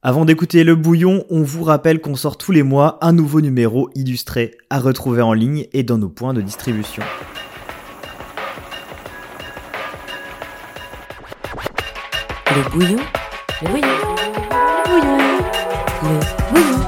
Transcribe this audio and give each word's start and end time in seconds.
Avant 0.00 0.24
d'écouter 0.24 0.62
le 0.62 0.76
bouillon, 0.76 1.24
on 1.28 1.42
vous 1.42 1.64
rappelle 1.64 2.00
qu'on 2.00 2.14
sort 2.14 2.38
tous 2.38 2.52
les 2.52 2.62
mois 2.62 2.98
un 3.00 3.10
nouveau 3.12 3.40
numéro 3.40 3.90
illustré 3.96 4.56
à 4.70 4.78
retrouver 4.78 5.22
en 5.22 5.32
ligne 5.32 5.66
et 5.72 5.82
dans 5.82 5.98
nos 5.98 6.08
points 6.08 6.34
de 6.34 6.40
distribution. 6.40 7.02
Le 12.46 12.70
bouillon, 12.70 13.00
le 13.60 13.68
bouillon, 13.70 13.88
le 14.86 15.00
bouillon, 15.00 15.18
le 16.04 16.20
bouillon. 16.52 16.78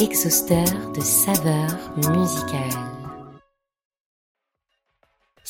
Exhausteur 0.00 0.90
de 0.92 1.00
saveurs 1.02 1.92
musicales. 1.96 2.89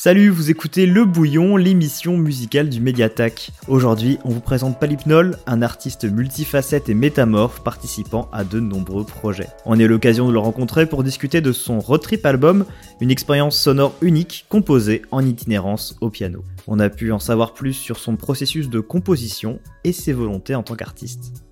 Salut, 0.02 0.30
vous 0.30 0.50
écoutez 0.50 0.86
Le 0.86 1.04
Bouillon, 1.04 1.58
l'émission 1.58 2.16
musicale 2.16 2.70
du 2.70 2.80
Mediatac. 2.80 3.50
Aujourd'hui, 3.68 4.18
on 4.24 4.30
vous 4.30 4.40
présente 4.40 4.80
Palipnol, 4.80 5.36
un 5.46 5.60
artiste 5.60 6.10
multifacette 6.10 6.88
et 6.88 6.94
métamorphe 6.94 7.62
participant 7.62 8.26
à 8.32 8.42
de 8.42 8.60
nombreux 8.60 9.04
projets. 9.04 9.48
On 9.66 9.78
eu 9.78 9.86
l'occasion 9.86 10.26
de 10.26 10.32
le 10.32 10.38
rencontrer 10.38 10.86
pour 10.86 11.04
discuter 11.04 11.42
de 11.42 11.52
son 11.52 11.80
road 11.80 12.00
album, 12.24 12.64
une 13.02 13.10
expérience 13.10 13.58
sonore 13.58 13.94
unique 14.00 14.46
composée 14.48 15.02
en 15.10 15.22
itinérance 15.22 15.98
au 16.00 16.08
piano. 16.08 16.44
On 16.66 16.78
a 16.78 16.88
pu 16.88 17.12
en 17.12 17.18
savoir 17.18 17.52
plus 17.52 17.74
sur 17.74 17.98
son 17.98 18.16
processus 18.16 18.70
de 18.70 18.80
composition 18.80 19.60
et 19.84 19.92
ses 19.92 20.14
volontés 20.14 20.54
en 20.54 20.62
tant 20.62 20.76
qu'artiste. 20.76 21.49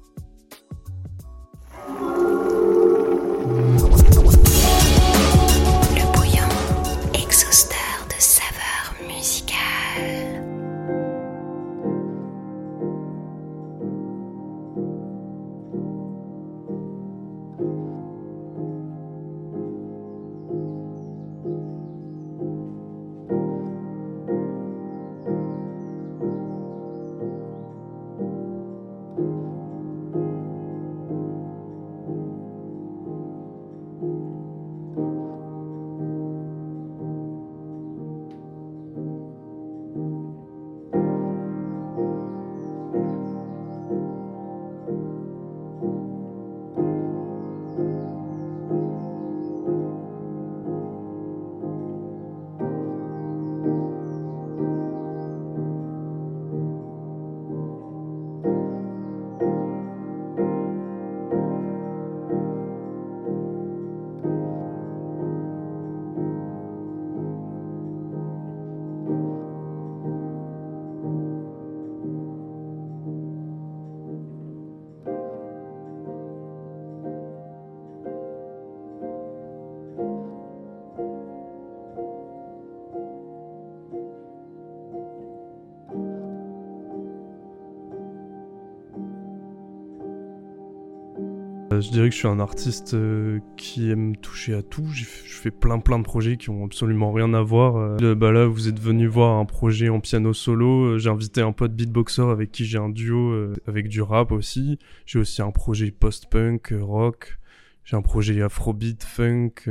Euh, 91.78 91.80
Je 91.80 91.90
dirais 91.90 92.08
que 92.08 92.14
je 92.14 92.18
suis 92.18 92.28
un 92.28 92.40
artiste 92.40 92.94
euh, 92.94 93.40
qui 93.56 93.90
aime 93.90 94.16
toucher 94.16 94.54
à 94.54 94.62
tout. 94.62 94.86
Je 94.92 95.04
fais 95.04 95.50
plein 95.50 95.78
plein 95.78 95.98
de 95.98 96.04
projets 96.04 96.36
qui 96.36 96.50
ont 96.50 96.64
absolument 96.64 97.12
rien 97.12 97.32
à 97.34 97.42
voir. 97.42 97.76
Euh, 97.76 98.14
bah 98.14 98.32
là, 98.32 98.46
vous 98.46 98.68
êtes 98.68 98.80
venu 98.80 99.06
voir 99.06 99.38
un 99.38 99.44
projet 99.44 99.88
en 99.88 100.00
piano 100.00 100.32
solo. 100.32 100.98
J'ai 100.98 101.10
invité 101.10 101.40
un 101.40 101.52
pote 101.52 101.74
beatboxer 101.74 102.22
avec 102.22 102.52
qui 102.52 102.64
j'ai 102.64 102.78
un 102.78 102.88
duo 102.88 103.52
avec 103.66 103.88
du 103.88 104.02
rap 104.02 104.32
aussi. 104.32 104.78
J'ai 105.06 105.18
aussi 105.18 105.42
un 105.42 105.50
projet 105.50 105.90
post-punk, 105.90 106.74
rock. 106.80 107.38
J'ai 107.84 107.96
un 107.96 108.02
projet 108.02 108.42
afrobeat, 108.42 109.02
funk, 109.02 109.70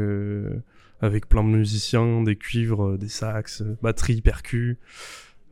avec 1.01 1.27
plein 1.27 1.43
de 1.43 1.49
musiciens, 1.49 2.23
des 2.23 2.35
cuivres, 2.35 2.97
des 2.97 3.09
sax, 3.09 3.63
batterie, 3.81 4.21
percus. 4.21 4.77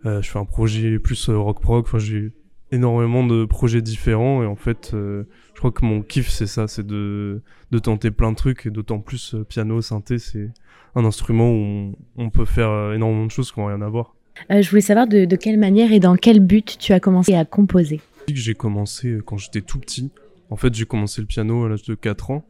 Je 0.03 0.21
fais 0.21 0.39
un 0.39 0.45
projet 0.45 0.99
plus 0.99 1.29
rock 1.29 1.61
prog. 1.61 1.85
Enfin, 1.85 1.99
j'ai 1.99 2.31
énormément 2.75 3.25
de 3.25 3.45
projets 3.45 3.81
différents 3.81 4.43
et 4.43 4.45
en 4.45 4.55
fait. 4.55 4.91
euh, 4.93 5.23
je 5.53 5.59
crois 5.59 5.71
que 5.71 5.85
mon 5.85 6.01
kiff 6.01 6.29
c'est 6.29 6.47
ça, 6.47 6.67
c'est 6.67 6.85
de, 6.85 7.41
de 7.71 7.79
tenter 7.79 8.11
plein 8.11 8.31
de 8.31 8.35
trucs 8.35 8.65
et 8.65 8.69
d'autant 8.71 8.99
plus 8.99 9.33
euh, 9.35 9.43
piano, 9.43 9.81
synthé, 9.81 10.19
c'est 10.19 10.51
un 10.95 11.05
instrument 11.05 11.49
où 11.49 11.55
on, 11.55 11.95
on 12.17 12.29
peut 12.29 12.45
faire 12.45 12.69
euh, 12.69 12.93
énormément 12.93 13.25
de 13.25 13.31
choses 13.31 13.51
qui 13.51 13.59
n'ont 13.59 13.67
rien 13.67 13.81
à 13.81 13.87
voir. 13.89 14.15
Je 14.49 14.69
voulais 14.69 14.81
savoir 14.81 15.07
de, 15.07 15.23
de 15.23 15.35
quelle 15.37 15.57
manière 15.57 15.93
et 15.93 16.01
dans 16.01 16.17
quel 16.17 16.41
but 16.41 16.77
tu 16.77 16.91
as 16.91 16.99
commencé 16.99 17.35
à 17.35 17.45
composer. 17.45 18.01
J'ai 18.27 18.53
commencé 18.53 19.19
quand 19.25 19.37
j'étais 19.37 19.61
tout 19.61 19.79
petit. 19.79 20.11
En 20.49 20.57
fait, 20.57 20.73
j'ai 20.75 20.85
commencé 20.85 21.21
le 21.21 21.27
piano 21.27 21.63
à 21.63 21.69
l'âge 21.69 21.83
de 21.83 21.95
4 21.95 22.31
ans 22.31 22.45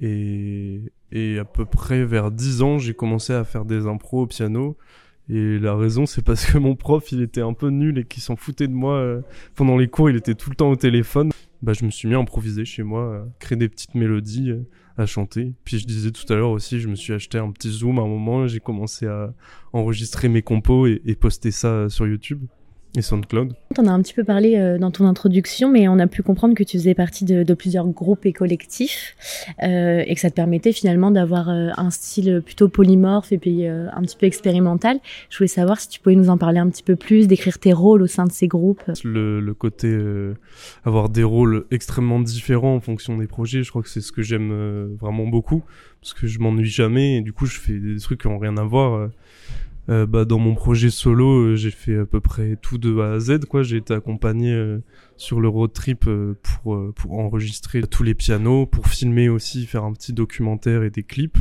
et, 0.00 0.80
et 1.12 1.38
à 1.38 1.44
peu 1.44 1.64
près 1.64 2.04
vers 2.04 2.30
10 2.30 2.62
ans, 2.62 2.78
j'ai 2.78 2.94
commencé 2.94 3.32
à 3.32 3.42
faire 3.44 3.64
des 3.64 3.86
impros 3.86 4.22
au 4.22 4.26
piano. 4.26 4.76
Et 5.30 5.58
la 5.58 5.74
raison, 5.74 6.04
c'est 6.04 6.22
parce 6.22 6.44
que 6.44 6.58
mon 6.58 6.76
prof, 6.76 7.10
il 7.12 7.22
était 7.22 7.40
un 7.40 7.54
peu 7.54 7.68
nul 7.68 7.98
et 7.98 8.04
qu'il 8.04 8.22
s'en 8.22 8.36
foutait 8.36 8.68
de 8.68 8.74
moi. 8.74 8.96
euh, 8.96 9.22
Pendant 9.54 9.78
les 9.78 9.88
cours, 9.88 10.10
il 10.10 10.16
était 10.16 10.34
tout 10.34 10.50
le 10.50 10.56
temps 10.56 10.70
au 10.70 10.76
téléphone. 10.76 11.30
Bah, 11.62 11.72
je 11.72 11.84
me 11.86 11.90
suis 11.90 12.08
mis 12.08 12.14
à 12.14 12.18
improviser 12.18 12.66
chez 12.66 12.82
moi, 12.82 13.16
à 13.16 13.26
créer 13.38 13.56
des 13.56 13.70
petites 13.70 13.94
mélodies, 13.94 14.50
euh, 14.50 14.68
à 14.98 15.06
chanter. 15.06 15.54
Puis 15.64 15.78
je 15.78 15.86
disais 15.86 16.10
tout 16.10 16.30
à 16.30 16.36
l'heure 16.36 16.50
aussi, 16.50 16.78
je 16.78 16.88
me 16.88 16.94
suis 16.94 17.14
acheté 17.14 17.38
un 17.38 17.50
petit 17.50 17.70
Zoom 17.70 17.98
à 17.98 18.02
un 18.02 18.06
moment. 18.06 18.46
J'ai 18.46 18.60
commencé 18.60 19.06
à 19.06 19.32
enregistrer 19.72 20.28
mes 20.28 20.42
compos 20.42 20.86
et, 20.86 21.16
poster 21.18 21.50
ça 21.50 21.68
euh, 21.68 21.88
sur 21.88 22.06
YouTube 22.06 22.42
et 22.96 23.02
SoundCloud. 23.02 23.54
On 23.78 23.86
a 23.86 23.92
un 23.92 24.00
petit 24.02 24.14
peu 24.14 24.24
parlé 24.24 24.56
euh, 24.56 24.78
dans 24.78 24.90
ton 24.90 25.06
introduction, 25.06 25.70
mais 25.70 25.88
on 25.88 25.98
a 25.98 26.06
pu 26.06 26.22
comprendre 26.22 26.54
que 26.54 26.62
tu 26.62 26.78
faisais 26.78 26.94
partie 26.94 27.24
de, 27.24 27.42
de 27.42 27.54
plusieurs 27.54 27.86
groupes 27.86 28.24
et 28.24 28.32
collectifs 28.32 29.16
euh, 29.62 30.02
et 30.06 30.14
que 30.14 30.20
ça 30.20 30.30
te 30.30 30.34
permettait 30.34 30.72
finalement 30.72 31.10
d'avoir 31.10 31.48
euh, 31.48 31.70
un 31.76 31.90
style 31.90 32.42
plutôt 32.44 32.68
polymorphe 32.68 33.32
et 33.32 33.38
puis 33.38 33.66
un 33.66 34.02
petit 34.02 34.16
peu 34.16 34.26
expérimental. 34.26 34.98
Je 35.30 35.38
voulais 35.38 35.48
savoir 35.48 35.80
si 35.80 35.88
tu 35.88 36.00
pouvais 36.00 36.14
nous 36.14 36.30
en 36.30 36.38
parler 36.38 36.58
un 36.58 36.68
petit 36.68 36.82
peu 36.82 36.96
plus, 36.96 37.26
décrire 37.26 37.58
tes 37.58 37.72
rôles 37.72 38.02
au 38.02 38.06
sein 38.06 38.26
de 38.26 38.32
ces 38.32 38.48
groupes. 38.48 38.82
le, 39.04 39.40
le 39.40 39.54
côté 39.54 39.96
avoir 40.84 41.08
des 41.08 41.22
rôles 41.24 41.66
extrêmement 41.70 42.20
différents 42.20 42.74
en 42.74 42.80
fonction 42.80 43.16
des 43.16 43.26
projets 43.26 43.62
je 43.62 43.70
crois 43.70 43.82
que 43.82 43.88
c'est 43.88 44.00
ce 44.00 44.12
que 44.12 44.22
j'aime 44.22 44.96
vraiment 45.00 45.26
beaucoup 45.26 45.64
parce 46.00 46.14
que 46.14 46.26
je 46.26 46.38
m'ennuie 46.38 46.68
jamais 46.68 47.16
et 47.16 47.20
du 47.20 47.32
coup 47.32 47.46
je 47.46 47.58
fais 47.58 47.78
des 47.78 47.98
trucs 47.98 48.20
qui 48.20 48.26
ont 48.26 48.38
rien 48.38 48.56
à 48.56 48.64
voir 48.64 49.08
euh. 49.88 50.06
Bah, 50.06 50.24
dans 50.24 50.38
mon 50.38 50.54
projet 50.54 50.90
solo 50.90 51.40
euh, 51.40 51.56
j'ai 51.56 51.70
fait 51.70 51.98
à 51.98 52.06
peu 52.06 52.20
près 52.20 52.56
tout 52.56 52.78
de 52.78 52.98
A 53.00 53.12
à 53.12 53.20
Z 53.20 53.44
quoi. 53.46 53.62
J'ai 53.62 53.76
été 53.78 53.92
accompagné 53.94 54.52
euh, 54.52 54.78
sur 55.16 55.40
le 55.40 55.48
road 55.48 55.72
trip 55.72 56.06
euh, 56.06 56.34
pour 56.42 56.74
euh, 56.74 56.92
pour 56.96 57.18
enregistrer 57.18 57.82
tous 57.82 58.02
les 58.02 58.14
pianos 58.14 58.66
pour 58.66 58.88
filmer 58.88 59.28
aussi 59.28 59.66
faire 59.66 59.84
un 59.84 59.92
petit 59.92 60.12
documentaire 60.12 60.82
et 60.82 60.90
des 60.90 61.02
clips. 61.02 61.38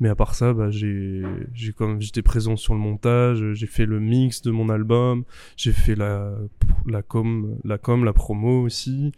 Mais 0.00 0.08
à 0.08 0.16
part 0.16 0.34
ça 0.34 0.52
bah 0.52 0.70
j'ai 0.70 1.22
j'ai 1.52 1.72
comme 1.72 2.00
j'étais 2.00 2.22
présent 2.22 2.56
sur 2.56 2.74
le 2.74 2.80
montage 2.80 3.52
j'ai 3.52 3.66
fait 3.68 3.86
le 3.86 4.00
mix 4.00 4.42
de 4.42 4.50
mon 4.50 4.68
album 4.68 5.22
j'ai 5.56 5.72
fait 5.72 5.94
la 5.94 6.34
la 6.86 7.02
com 7.02 7.56
la 7.64 7.78
com 7.78 8.04
la 8.04 8.12
promo 8.12 8.62
aussi. 8.62 9.12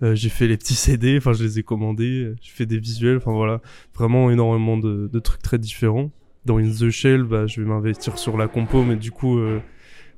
J'ai 0.00 0.28
fait 0.28 0.48
les 0.48 0.56
petits 0.56 0.74
CD 0.74 1.16
enfin 1.18 1.32
je 1.32 1.42
les 1.44 1.58
ai 1.58 1.62
commandés 1.62 2.34
j'ai 2.40 2.52
fait 2.52 2.66
des 2.66 2.78
visuels 2.78 3.16
enfin 3.16 3.32
voilà. 3.32 3.60
Vraiment 3.94 4.30
énormément 4.30 4.76
de, 4.76 5.08
de 5.12 5.18
trucs 5.18 5.42
très 5.42 5.58
différents 5.58 6.10
dans 6.44 6.58
In 6.58 6.70
the 6.70 6.90
Shell 6.90 7.22
bah 7.22 7.46
je 7.46 7.60
vais 7.60 7.66
m'investir 7.66 8.18
sur 8.18 8.36
la 8.36 8.48
compo 8.48 8.82
mais 8.82 8.96
du 8.96 9.10
coup 9.10 9.38
euh, 9.38 9.60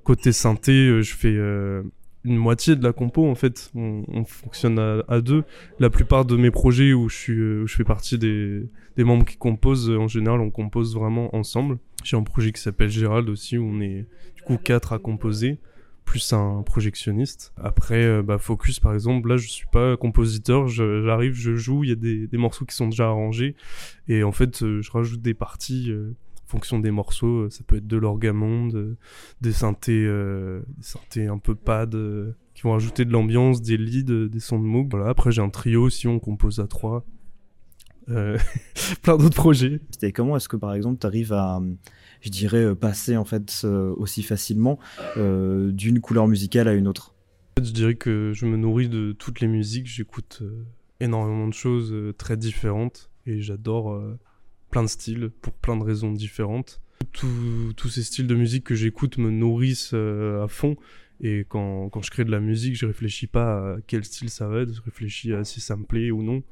côté 0.04 0.32
synthé 0.32 0.72
euh, 0.72 1.02
je 1.02 1.14
fais 1.14 1.34
euh, 1.34 1.82
une 2.24 2.36
moitié 2.36 2.74
de 2.74 2.82
la 2.82 2.94
compo 2.94 3.26
en 3.26 3.34
fait. 3.34 3.70
On, 3.74 4.02
on 4.08 4.24
fonctionne 4.24 4.78
à, 4.78 5.20
deux. 5.20 5.44
La 5.78 5.90
plupart 5.90 6.24
de 6.24 6.36
mes 6.36 6.50
projets 6.50 6.94
où 6.94 7.10
je 7.10 7.16
suis 7.66 7.68
fais 7.68 7.84
partie 7.84 8.16
des 8.18 8.66
des 8.96 9.04
membres 9.04 9.26
qui 9.26 9.36
composent 9.36 9.90
en 9.90 10.08
général 10.08 10.40
on 10.40 10.50
compose 10.50 10.94
vraiment 10.94 11.34
ensemble. 11.36 11.78
J'ai 12.02 12.16
un 12.16 12.22
projet 12.22 12.52
qui 12.52 12.62
s'appelle 12.62 12.88
Gérald 12.88 13.28
aussi 13.28 13.58
où 13.58 13.66
on 13.66 13.80
est 13.80 14.06
du 14.36 14.42
coup 14.42 14.56
quatre 14.56 14.94
à 14.94 14.98
composer 14.98 15.58
plus 16.04 16.32
un 16.32 16.62
projectionniste. 16.62 17.52
Après, 17.56 18.04
euh, 18.04 18.22
bah, 18.22 18.38
Focus, 18.38 18.80
par 18.80 18.94
exemple, 18.94 19.28
là, 19.28 19.36
je 19.36 19.48
suis 19.48 19.66
pas 19.66 19.96
compositeur, 19.96 20.68
j'arrive, 20.68 21.34
je 21.34 21.54
joue, 21.56 21.84
il 21.84 21.90
y 21.90 21.92
a 21.92 21.96
des, 21.96 22.26
des 22.26 22.36
morceaux 22.36 22.64
qui 22.64 22.74
sont 22.74 22.88
déjà 22.88 23.06
arrangés, 23.06 23.56
et 24.08 24.22
en 24.22 24.32
fait, 24.32 24.62
euh, 24.62 24.82
je 24.82 24.90
rajoute 24.90 25.22
des 25.22 25.34
parties 25.34 25.90
euh, 25.90 26.14
en 26.44 26.46
fonction 26.46 26.78
des 26.78 26.90
morceaux. 26.90 27.50
Ça 27.50 27.64
peut 27.66 27.76
être 27.76 27.86
de 27.86 27.96
l'orgamonde, 27.96 28.96
des 29.40 29.52
synthés, 29.52 30.04
des 30.04 30.82
synthés 30.82 31.26
un 31.26 31.38
peu 31.38 31.54
pad 31.54 31.96
qui 32.54 32.62
vont 32.62 32.74
ajouter 32.74 33.04
de 33.04 33.10
l'ambiance, 33.10 33.60
des 33.60 33.76
leads, 33.76 34.28
des 34.28 34.40
sons 34.40 34.60
de 34.60 34.64
Moog. 34.64 34.88
Voilà. 34.90 35.08
Après, 35.08 35.32
j'ai 35.32 35.42
un 35.42 35.50
trio 35.50 35.82
aussi, 35.82 36.06
on 36.06 36.20
compose 36.20 36.60
à 36.60 36.68
trois. 36.68 37.04
Euh, 38.10 38.38
plein 39.02 39.16
d'autres 39.16 39.36
projets. 39.36 39.80
Et 40.02 40.12
comment 40.12 40.36
est-ce 40.36 40.48
que 40.48 40.56
par 40.56 40.74
exemple 40.74 40.98
tu 41.00 41.06
arrives 41.06 41.32
à, 41.32 41.60
je 42.20 42.30
dirais, 42.30 42.64
euh, 42.64 42.74
passer 42.74 43.16
en 43.16 43.24
fait 43.24 43.62
euh, 43.64 43.94
aussi 43.96 44.22
facilement 44.22 44.78
d'une 45.16 46.00
couleur 46.00 46.28
musicale 46.28 46.68
à 46.68 46.74
une 46.74 46.88
autre? 46.88 47.14
Je 47.62 47.70
dirais 47.70 47.94
que 47.94 48.32
je 48.34 48.46
me 48.46 48.56
nourris 48.56 48.88
de 48.88 49.12
toutes 49.12 49.40
les 49.40 49.46
musiques, 49.46 49.86
j'écoute 49.86 50.42
énormément 51.00 51.46
de 51.46 51.54
choses 51.54 51.94
très 52.18 52.36
différentes 52.36 53.10
et 53.26 53.40
j'adore 53.40 54.02
plein 54.70 54.82
de 54.82 54.88
styles 54.88 55.30
pour 55.40 55.52
plein 55.52 55.76
de 55.76 55.84
raisons 55.84 56.12
différentes. 56.12 56.80
Tous 57.12 57.88
ces 57.88 58.02
styles 58.02 58.26
de 58.26 58.34
musique 58.34 58.64
que 58.64 58.74
j'écoute 58.74 59.18
me 59.18 59.30
nourrissent 59.30 59.94
à 59.94 60.48
fond 60.48 60.76
et 61.20 61.46
quand, 61.48 61.88
quand, 61.90 62.02
je 62.02 62.10
crée 62.10 62.24
de 62.24 62.30
la 62.32 62.40
musique, 62.40 62.76
je 62.76 62.86
réfléchis 62.86 63.28
pas 63.28 63.74
à 63.74 63.76
quel 63.86 64.04
style 64.04 64.30
ça 64.30 64.48
va 64.48 64.62
être, 64.62 64.74
je 64.74 64.82
réfléchis 64.82 65.32
à 65.32 65.44
si 65.44 65.60
ça 65.60 65.76
me 65.76 65.84
plaît 65.84 66.10
ou 66.10 66.22
non. 66.22 66.42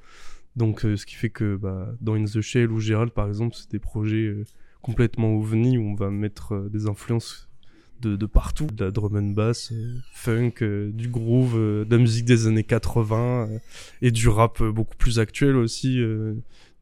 Donc, 0.56 0.84
euh, 0.84 0.96
ce 0.96 1.06
qui 1.06 1.14
fait 1.14 1.30
que 1.30 1.56
bah, 1.56 1.94
dans 2.00 2.14
In 2.14 2.24
the 2.24 2.40
Shell 2.40 2.70
ou 2.70 2.80
Gérald, 2.80 3.12
par 3.12 3.28
exemple, 3.28 3.54
c'est 3.56 3.70
des 3.70 3.78
projets 3.78 4.26
euh, 4.26 4.44
complètement 4.82 5.34
ovni 5.34 5.78
où 5.78 5.82
on 5.82 5.94
va 5.94 6.10
mettre 6.10 6.54
euh, 6.54 6.68
des 6.68 6.88
influences 6.88 7.48
de, 8.00 8.16
de, 8.16 8.26
partout, 8.26 8.66
de 8.66 8.84
la 8.84 8.90
drum 8.90 9.16
and 9.16 9.30
bass, 9.30 9.72
funk, 10.12 10.54
du 10.92 11.08
groove, 11.08 11.54
de 11.54 11.86
la 11.88 11.98
musique 11.98 12.24
des 12.24 12.48
années 12.48 12.64
80 12.64 13.48
et 14.02 14.10
du 14.10 14.28
rap 14.28 14.60
beaucoup 14.60 14.96
plus 14.96 15.20
actuel 15.20 15.54
aussi, 15.54 16.02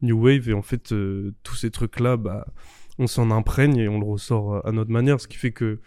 new 0.01 0.19
wave. 0.19 0.49
Et 0.49 0.55
en 0.55 0.63
fait, 0.63 0.95
tous 1.43 1.55
ces 1.57 1.71
trucs-là, 1.71 2.17
bah, 2.17 2.47
on 2.99 3.07
s'en 3.07 3.31
imprègne 3.31 3.77
et 3.77 3.87
on 3.87 4.01
le 4.01 4.07
ressort 4.07 4.67
à 4.67 4.73
notre 4.73 4.91
manière, 4.91 5.21
ce 5.21 5.29
qui 5.29 5.37
fait 5.37 5.53
que 5.53 5.81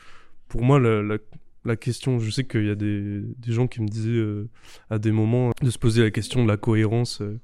pour 0.50 0.62
moi, 0.62 0.80
la, 0.80 1.02
la, 1.02 1.18
la 1.66 1.76
question. 1.76 2.20
Je 2.20 2.30
sais 2.30 2.44
qu'il 2.44 2.66
y 2.66 2.70
a 2.70 2.76
des, 2.76 3.22
des, 3.38 3.52
gens 3.52 3.68
qui 3.68 3.82
me 3.82 3.88
disaient 3.88 4.10
euh, 4.12 4.50
à 4.90 5.00
des 5.00 5.12
moments 5.12 5.52
de 5.62 5.70
se 5.70 5.78
poser 5.78 6.02
la 6.04 6.12
question 6.12 6.44
de 6.44 6.48
la 6.48 6.58
cohérence 6.58 7.22
euh, 7.22 7.40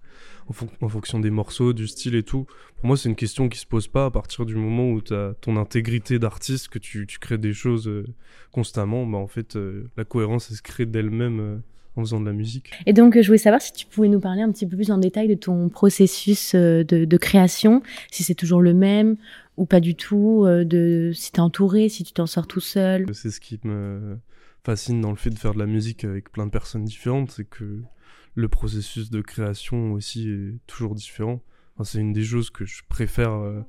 en, 0.81 0.89
fonction 0.89 1.19
des 1.19 1.30
morceaux, 1.30 1.74
du 1.74 1.88
style 1.88 2.16
et 2.16 2.24
tout. 2.24 2.45
Pour 2.77 2.88
moi, 2.88 2.98
c'est 2.98 3.10
une 3.10 3.16
question 3.16 3.50
qui 3.50 3.60
se 3.60 3.66
pose 3.66 3.88
pas 3.88 4.06
à 4.06 4.12
partir 4.12 4.45
du 4.45 4.56
moment 4.56 4.89
où 4.89 5.01
tu 5.01 5.13
as 5.13 5.33
ton 5.42 5.57
intégrité 5.57 6.19
d'artiste, 6.19 6.69
que 6.69 6.80
tu, 6.80 7.06
tu, 7.07 7.19
crées 7.19 7.38
des 7.38 7.54
choses 7.54 7.88
euh, 7.88 8.06
constamment. 8.51 9.06
Bah, 9.06 9.18
en 9.18 9.27
fait, 9.27 9.57
la 9.98 10.06
cohérence, 10.06 10.50
elle 10.50 10.57
se 10.57 10.62
crée 10.62 10.86
d'elle-même 10.86 11.62
en 11.95 12.01
faisant 12.01 12.19
de 12.19 12.25
la 12.25 12.33
musique. 12.33 12.72
Et 12.86 12.94
donc, 12.94 13.19
je 13.19 13.25
voulais 13.25 13.38
savoir 13.38 13.62
si 13.62 13.74
tu 13.74 13.86
pouvais 13.86 14.07
nous 14.07 14.19
parler 14.19 14.42
un 14.42 14.51
petit 14.51 14.65
peu 14.65 14.75
plus 14.75 14.92
en 14.92 14.98
détail 14.98 15.27
de 15.27 15.36
ton 15.36 15.69
processus 15.69 16.56
de, 16.56 16.83
de 16.83 17.18
création, 17.18 17.83
si 18.12 18.24
c'est 18.24 18.36
toujours 18.36 18.62
le 18.62 18.74
même 18.74 19.18
ou 19.59 19.65
pas 19.65 19.81
du 19.81 19.94
tout, 19.94 20.45
euh, 20.45 21.11
si 21.11 21.33
t'es 21.33 21.41
entouré, 21.41 21.89
si 21.89 22.06
tu 22.06 22.13
t'en 22.13 22.25
sors 22.25 22.47
tout 22.47 22.61
seul. 22.61 23.06
C'est 23.13 23.29
ce 23.29 23.41
qui 23.41 23.59
me 23.65 24.17
fascine 24.63 25.01
dans 25.01 25.09
le 25.09 25.17
fait 25.17 25.29
de 25.29 25.38
faire 25.38 25.53
de 25.53 25.59
la 25.59 25.65
musique 25.65 26.06
avec 26.06 26.31
plein 26.31 26.45
de 26.45 26.51
personnes 26.51 26.85
différentes, 26.85 27.31
c'est 27.31 27.47
que 27.47 27.81
le 28.35 28.47
processus 28.47 29.09
de 29.09 29.19
création 29.19 29.91
aussi 29.91 30.29
est 30.29 30.59
toujours 30.65 30.95
différent. 30.95 31.44
c'est 31.83 32.00
une 32.00 32.13
des 32.13 32.23
choses 32.23 32.50
que 32.50 32.63
je 32.63 32.83
préfère 32.88 33.33
euh, 33.33 33.61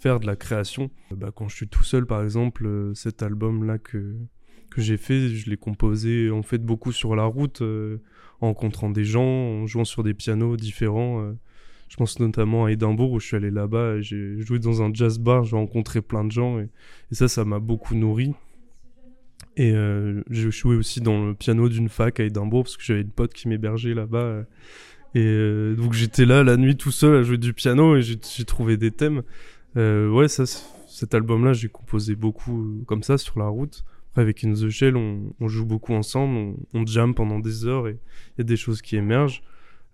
faire 0.00 0.18
de 0.18 0.26
la 0.26 0.34
création. 0.34 0.90
Bah, 1.12 1.30
quand 1.32 1.48
je 1.48 1.54
suis 1.54 1.68
tout 1.68 1.84
seul, 1.84 2.06
par 2.06 2.24
exemple, 2.24 2.66
euh, 2.66 2.92
cet 2.94 3.22
album-là 3.22 3.78
que, 3.78 4.16
que 4.68 4.80
j'ai 4.80 4.96
fait, 4.96 5.28
je 5.28 5.48
l'ai 5.48 5.56
composé 5.56 6.28
en 6.28 6.42
fait 6.42 6.58
beaucoup 6.58 6.90
sur 6.90 7.14
la 7.14 7.24
route, 7.24 7.62
en 8.40 8.48
rencontrant 8.48 8.90
des 8.90 9.04
gens, 9.04 9.22
en 9.22 9.66
jouant 9.66 9.84
sur 9.84 10.02
des 10.02 10.12
pianos 10.12 10.56
différents. 10.56 11.36
Je 11.88 11.96
pense 11.96 12.18
notamment 12.18 12.64
à 12.64 12.72
Édimbourg 12.72 13.12
où 13.12 13.20
je 13.20 13.26
suis 13.26 13.36
allé 13.36 13.50
là-bas, 13.50 14.00
j'ai 14.00 14.40
joué 14.40 14.58
dans 14.58 14.82
un 14.82 14.92
jazz 14.92 15.18
bar, 15.18 15.44
j'ai 15.44 15.56
rencontré 15.56 16.02
plein 16.02 16.24
de 16.24 16.32
gens 16.32 16.58
et, 16.58 16.68
ça, 17.12 17.28
ça 17.28 17.44
m'a 17.44 17.58
beaucoup 17.58 17.94
nourri. 17.94 18.34
Et 19.56 19.72
euh, 19.72 20.22
j'ai 20.28 20.50
joué 20.50 20.76
aussi 20.76 21.00
dans 21.00 21.26
le 21.26 21.34
piano 21.34 21.68
d'une 21.68 21.88
fac 21.88 22.20
à 22.20 22.24
Édimbourg 22.24 22.64
parce 22.64 22.76
que 22.76 22.82
j'avais 22.82 23.02
une 23.02 23.10
pote 23.10 23.32
qui 23.32 23.48
m'hébergeait 23.48 23.94
là-bas. 23.94 24.44
Et 25.14 25.20
euh, 25.24 25.74
donc 25.74 25.94
j'étais 25.94 26.26
là 26.26 26.42
la 26.44 26.56
nuit 26.58 26.76
tout 26.76 26.90
seul 26.90 27.16
à 27.16 27.22
jouer 27.22 27.38
du 27.38 27.54
piano 27.54 27.96
et 27.96 28.02
j'ai 28.02 28.44
trouvé 28.44 28.76
des 28.76 28.90
thèmes. 28.90 29.22
Euh, 29.76 30.10
ouais, 30.10 30.28
ça, 30.28 30.44
cet 30.46 31.14
album-là, 31.14 31.52
j'ai 31.52 31.68
composé 31.68 32.16
beaucoup 32.16 32.82
comme 32.86 33.02
ça 33.02 33.16
sur 33.16 33.38
la 33.38 33.46
route. 33.46 33.84
Après, 34.10 34.22
avec 34.22 34.44
In 34.44 34.52
The 34.52 34.68
Shell, 34.68 34.96
on, 34.96 35.34
on 35.40 35.48
joue 35.48 35.64
beaucoup 35.64 35.94
ensemble, 35.94 36.36
on, 36.36 36.56
on 36.74 36.86
jam 36.86 37.14
pendant 37.14 37.38
des 37.38 37.66
heures 37.66 37.88
et 37.88 37.98
il 38.36 38.38
y 38.38 38.40
a 38.40 38.44
des 38.44 38.56
choses 38.56 38.82
qui 38.82 38.96
émergent. 38.96 39.42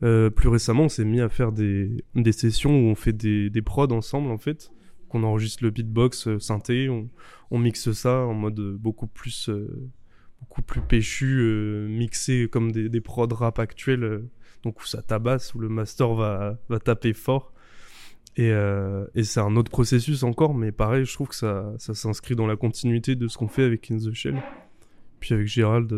Euh, 0.02 0.30
plus 0.30 0.48
récemment, 0.48 0.84
on 0.84 0.88
s'est 0.88 1.04
mis 1.04 1.20
à 1.20 1.28
faire 1.28 1.52
des, 1.52 2.04
des 2.14 2.32
sessions 2.32 2.70
où 2.70 2.90
on 2.90 2.94
fait 2.94 3.12
des, 3.12 3.50
des 3.50 3.62
prods 3.62 3.92
ensemble, 3.92 4.30
en 4.30 4.38
fait. 4.38 4.72
Qu'on 5.08 5.22
enregistre 5.22 5.62
le 5.62 5.70
beatbox 5.70 6.26
euh, 6.26 6.38
synthé, 6.38 6.88
on, 6.88 7.08
on, 7.50 7.58
mixe 7.58 7.92
ça 7.92 8.20
en 8.20 8.34
mode 8.34 8.58
beaucoup 8.76 9.06
plus, 9.06 9.48
euh, 9.48 9.90
beaucoup 10.40 10.62
plus 10.62 10.80
péchu, 10.80 11.40
euh, 11.40 11.86
mixé 11.86 12.48
comme 12.50 12.72
des, 12.72 12.88
des 12.88 13.00
prods 13.00 13.28
rap 13.28 13.58
actuels, 13.58 14.24
donc 14.62 14.80
où 14.80 14.86
ça 14.86 15.02
tabasse, 15.02 15.54
où 15.54 15.58
le 15.58 15.68
master 15.68 16.14
va, 16.14 16.58
va 16.68 16.78
taper 16.80 17.12
fort. 17.12 17.52
Et, 18.36 18.50
et 19.14 19.24
c'est 19.24 19.40
un 19.40 19.56
autre 19.56 19.70
processus 19.70 20.22
encore, 20.22 20.54
mais 20.54 20.72
pareil, 20.72 21.04
je 21.04 21.12
trouve 21.12 21.28
que 21.28 21.34
ça, 21.34 21.74
ça 21.76 21.92
s'inscrit 21.92 22.34
dans 22.34 22.46
la 22.46 22.56
continuité 22.56 23.14
de 23.14 23.28
ce 23.28 23.36
qu'on 23.36 23.48
fait 23.48 23.64
avec 23.64 23.90
In 23.90 23.98
The 23.98 24.14
Shell. 24.14 24.42
Puis 25.20 25.34
avec 25.34 25.46
Gérald, 25.46 25.92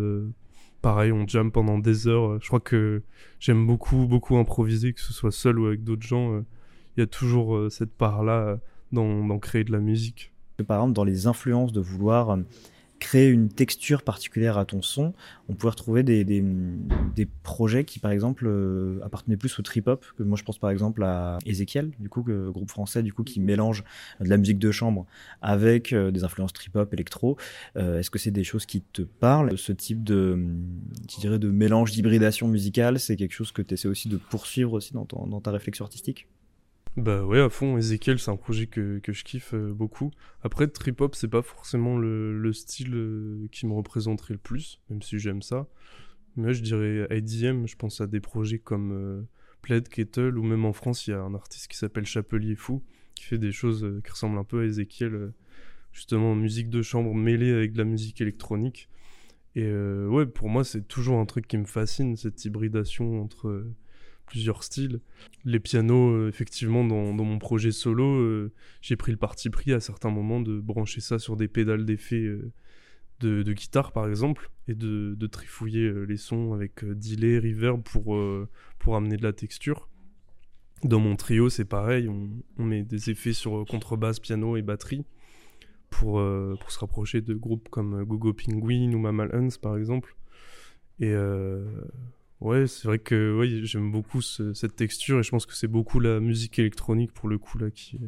pareil, 0.84 1.12
on 1.12 1.26
jam 1.26 1.50
pendant 1.50 1.78
des 1.78 2.08
heures. 2.08 2.38
Je 2.42 2.46
crois 2.46 2.60
que 2.60 3.02
j'aime 3.40 3.66
beaucoup, 3.66 4.06
beaucoup 4.06 4.36
improviser, 4.36 4.92
que 4.92 5.00
ce 5.00 5.14
soit 5.14 5.32
seul 5.32 5.58
ou 5.58 5.66
avec 5.66 5.82
d'autres 5.82 6.06
gens. 6.06 6.34
Euh, 6.34 6.44
il 6.96 7.00
y 7.00 7.02
a 7.02 7.06
toujours 7.06 7.56
euh, 7.56 7.70
cette 7.70 7.96
part-là 7.96 8.32
euh, 8.32 8.56
dans, 8.92 9.24
dans 9.24 9.38
créer 9.38 9.64
de 9.64 9.72
la 9.72 9.78
musique. 9.78 10.34
Par 10.68 10.76
exemple, 10.76 10.92
dans 10.92 11.04
les 11.04 11.26
influences 11.26 11.72
de 11.72 11.80
vouloir 11.80 12.36
créer 13.04 13.28
une 13.28 13.50
texture 13.50 14.02
particulière 14.02 14.56
à 14.56 14.64
ton 14.64 14.80
son, 14.80 15.12
on 15.50 15.54
pouvait 15.54 15.72
retrouver 15.72 16.02
des, 16.02 16.24
des, 16.24 16.42
des 17.14 17.26
projets 17.42 17.84
qui, 17.84 17.98
par 17.98 18.10
exemple, 18.10 18.46
euh, 18.46 18.98
appartenaient 19.02 19.36
plus 19.36 19.58
au 19.58 19.62
trip-hop. 19.62 20.02
Que 20.16 20.22
moi, 20.22 20.38
je 20.38 20.42
pense 20.42 20.56
par 20.56 20.70
exemple 20.70 21.04
à 21.04 21.36
Ezekiel, 21.44 21.90
du 21.98 22.08
coup, 22.08 22.22
que, 22.22 22.48
groupe 22.48 22.70
français, 22.70 23.02
du 23.02 23.12
coup, 23.12 23.22
qui 23.22 23.40
mélange 23.40 23.84
de 24.20 24.28
la 24.30 24.38
musique 24.38 24.58
de 24.58 24.70
chambre 24.70 25.06
avec 25.42 25.92
euh, 25.92 26.10
des 26.10 26.24
influences 26.24 26.54
trip-hop, 26.54 26.94
électro. 26.94 27.36
Euh, 27.76 27.98
Est-ce 27.98 28.10
que 28.10 28.18
c'est 28.18 28.30
des 28.30 28.44
choses 28.44 28.64
qui 28.64 28.80
te 28.80 29.02
parlent? 29.02 29.58
Ce 29.58 29.72
type 29.72 30.02
de, 30.02 30.38
je 31.10 31.20
dirais, 31.20 31.38
de 31.38 31.50
mélange 31.50 31.92
d'hybridation 31.92 32.48
musicale, 32.48 32.98
c'est 32.98 33.16
quelque 33.16 33.34
chose 33.34 33.52
que 33.52 33.60
tu 33.60 33.74
essaies 33.74 33.88
aussi 33.88 34.08
de 34.08 34.16
poursuivre 34.16 34.72
aussi 34.72 34.94
dans, 34.94 35.04
ton, 35.04 35.26
dans 35.26 35.42
ta 35.42 35.50
réflexion 35.50 35.84
artistique? 35.84 36.26
Bah 36.96 37.24
ouais, 37.24 37.40
à 37.40 37.48
fond, 37.48 37.76
Ezekiel, 37.76 38.20
c'est 38.20 38.30
un 38.30 38.36
projet 38.36 38.68
que, 38.68 39.00
que 39.00 39.12
je 39.12 39.24
kiffe 39.24 39.52
euh, 39.52 39.72
beaucoup. 39.72 40.12
Après, 40.42 40.68
trip 40.68 41.00
hop, 41.00 41.16
c'est 41.16 41.28
pas 41.28 41.42
forcément 41.42 41.98
le, 41.98 42.38
le 42.38 42.52
style 42.52 42.94
euh, 42.94 43.48
qui 43.50 43.66
me 43.66 43.72
représenterait 43.72 44.34
le 44.34 44.38
plus, 44.38 44.80
même 44.90 45.02
si 45.02 45.18
j'aime 45.18 45.42
ça. 45.42 45.66
Mais 46.36 46.54
je 46.54 46.62
dirais 46.62 47.08
IDM, 47.10 47.66
je 47.66 47.74
pense 47.74 48.00
à 48.00 48.06
des 48.06 48.20
projets 48.20 48.60
comme 48.60 48.92
euh, 48.92 49.22
Plaid, 49.62 49.88
Kettle, 49.88 50.38
ou 50.38 50.44
même 50.44 50.64
en 50.64 50.72
France, 50.72 51.08
il 51.08 51.10
y 51.10 51.14
a 51.14 51.20
un 51.20 51.34
artiste 51.34 51.66
qui 51.66 51.76
s'appelle 51.76 52.06
Chapelier 52.06 52.54
Fou, 52.54 52.84
qui 53.16 53.24
fait 53.24 53.38
des 53.38 53.52
choses 53.52 54.00
qui 54.04 54.10
ressemblent 54.12 54.38
un 54.38 54.44
peu 54.44 54.60
à 54.60 54.64
Ezekiel, 54.64 55.32
justement, 55.92 56.36
musique 56.36 56.70
de 56.70 56.82
chambre 56.82 57.12
mêlée 57.12 57.52
avec 57.52 57.72
de 57.72 57.78
la 57.78 57.84
musique 57.84 58.20
électronique. 58.20 58.88
Et 59.56 59.68
ouais, 59.72 60.26
pour 60.26 60.48
moi, 60.48 60.64
c'est 60.64 60.86
toujours 60.88 61.18
un 61.18 61.26
truc 61.26 61.46
qui 61.46 61.56
me 61.56 61.64
fascine, 61.64 62.16
cette 62.16 62.44
hybridation 62.44 63.22
entre 63.22 63.64
plusieurs 64.26 64.62
styles. 64.62 65.00
Les 65.44 65.60
pianos, 65.60 66.12
euh, 66.12 66.28
effectivement, 66.28 66.84
dans, 66.84 67.12
mon 67.12 67.38
projet 67.38 67.72
solo, 67.72 68.04
euh, 68.04 68.52
j'ai 68.80 68.96
pris 68.96 69.12
le 69.12 69.18
parti 69.18 69.50
pris 69.50 69.72
à 69.72 69.80
certains 69.80 70.10
moments 70.10 70.40
de 70.40 70.60
brancher 70.60 71.00
ça 71.00 71.18
sur 71.18 71.36
des 71.36 71.48
pédales 71.48 71.84
d'effet 71.84 72.22
euh, 72.22 72.52
de, 73.20 73.52
guitare, 73.52 73.92
par 73.92 74.08
exemple, 74.08 74.50
et 74.68 74.74
de, 74.74 75.26
trifouiller 75.26 75.90
les 76.06 76.16
sons 76.16 76.52
avec 76.52 76.84
delay, 76.84 77.38
reverb 77.38 77.82
pour, 77.82 78.20
pour 78.78 78.96
amener 78.96 79.16
de 79.16 79.22
la 79.22 79.32
texture. 79.32 79.88
Dans 80.82 81.00
mon 81.00 81.16
trio, 81.16 81.48
c'est 81.48 81.64
pareil, 81.64 82.08
on, 82.08 82.28
on, 82.58 82.64
met 82.64 82.82
des 82.82 83.08
effets 83.08 83.32
sur 83.32 83.64
contrebasse, 83.64 84.20
piano 84.20 84.58
et 84.58 84.62
batterie 84.62 85.06
pour, 85.88 86.22
pour 86.60 86.70
se 86.70 86.78
rapprocher 86.78 87.22
de 87.22 87.32
groupes 87.32 87.70
comme 87.70 88.04
Gogo 88.04 88.34
Penguin 88.34 88.92
ou 88.92 88.98
Mammal 88.98 89.34
Huns, 89.34 89.56
par 89.62 89.78
exemple. 89.78 90.14
Et 91.00 91.14
Ouais, 92.44 92.66
c'est 92.66 92.86
vrai 92.86 92.98
que 92.98 93.38
ouais, 93.38 93.48
j'aime 93.62 93.90
beaucoup 93.90 94.20
ce, 94.20 94.52
cette 94.52 94.76
texture 94.76 95.18
et 95.18 95.22
je 95.22 95.30
pense 95.30 95.46
que 95.46 95.54
c'est 95.54 95.66
beaucoup 95.66 95.98
la 95.98 96.20
musique 96.20 96.58
électronique 96.58 97.10
pour 97.10 97.26
le 97.26 97.38
coup 97.38 97.56
là 97.56 97.70
qui, 97.70 97.98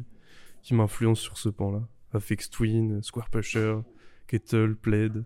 qui 0.61 0.75
m'influence 0.75 1.19
sur 1.19 1.39
ce 1.39 1.49
pan-là. 1.49 1.81
Afex 2.13 2.51
Twin, 2.51 3.01
Square 3.01 3.31
Pusher, 3.31 3.77
Kettle, 4.27 4.75
Plaid, 4.79 5.23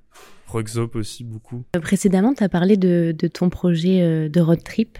Rockzop 0.48 0.96
aussi 0.96 1.26
beaucoup. 1.26 1.66
Euh, 1.76 1.82
précédemment, 1.82 2.34
tu 2.34 2.42
as 2.42 2.48
parlé 2.48 2.78
de, 2.78 3.14
ton 3.34 3.50
projet 3.50 4.02
euh, 4.02 4.30
de 4.30 4.40
road 4.40 4.64
trip. 4.64 4.98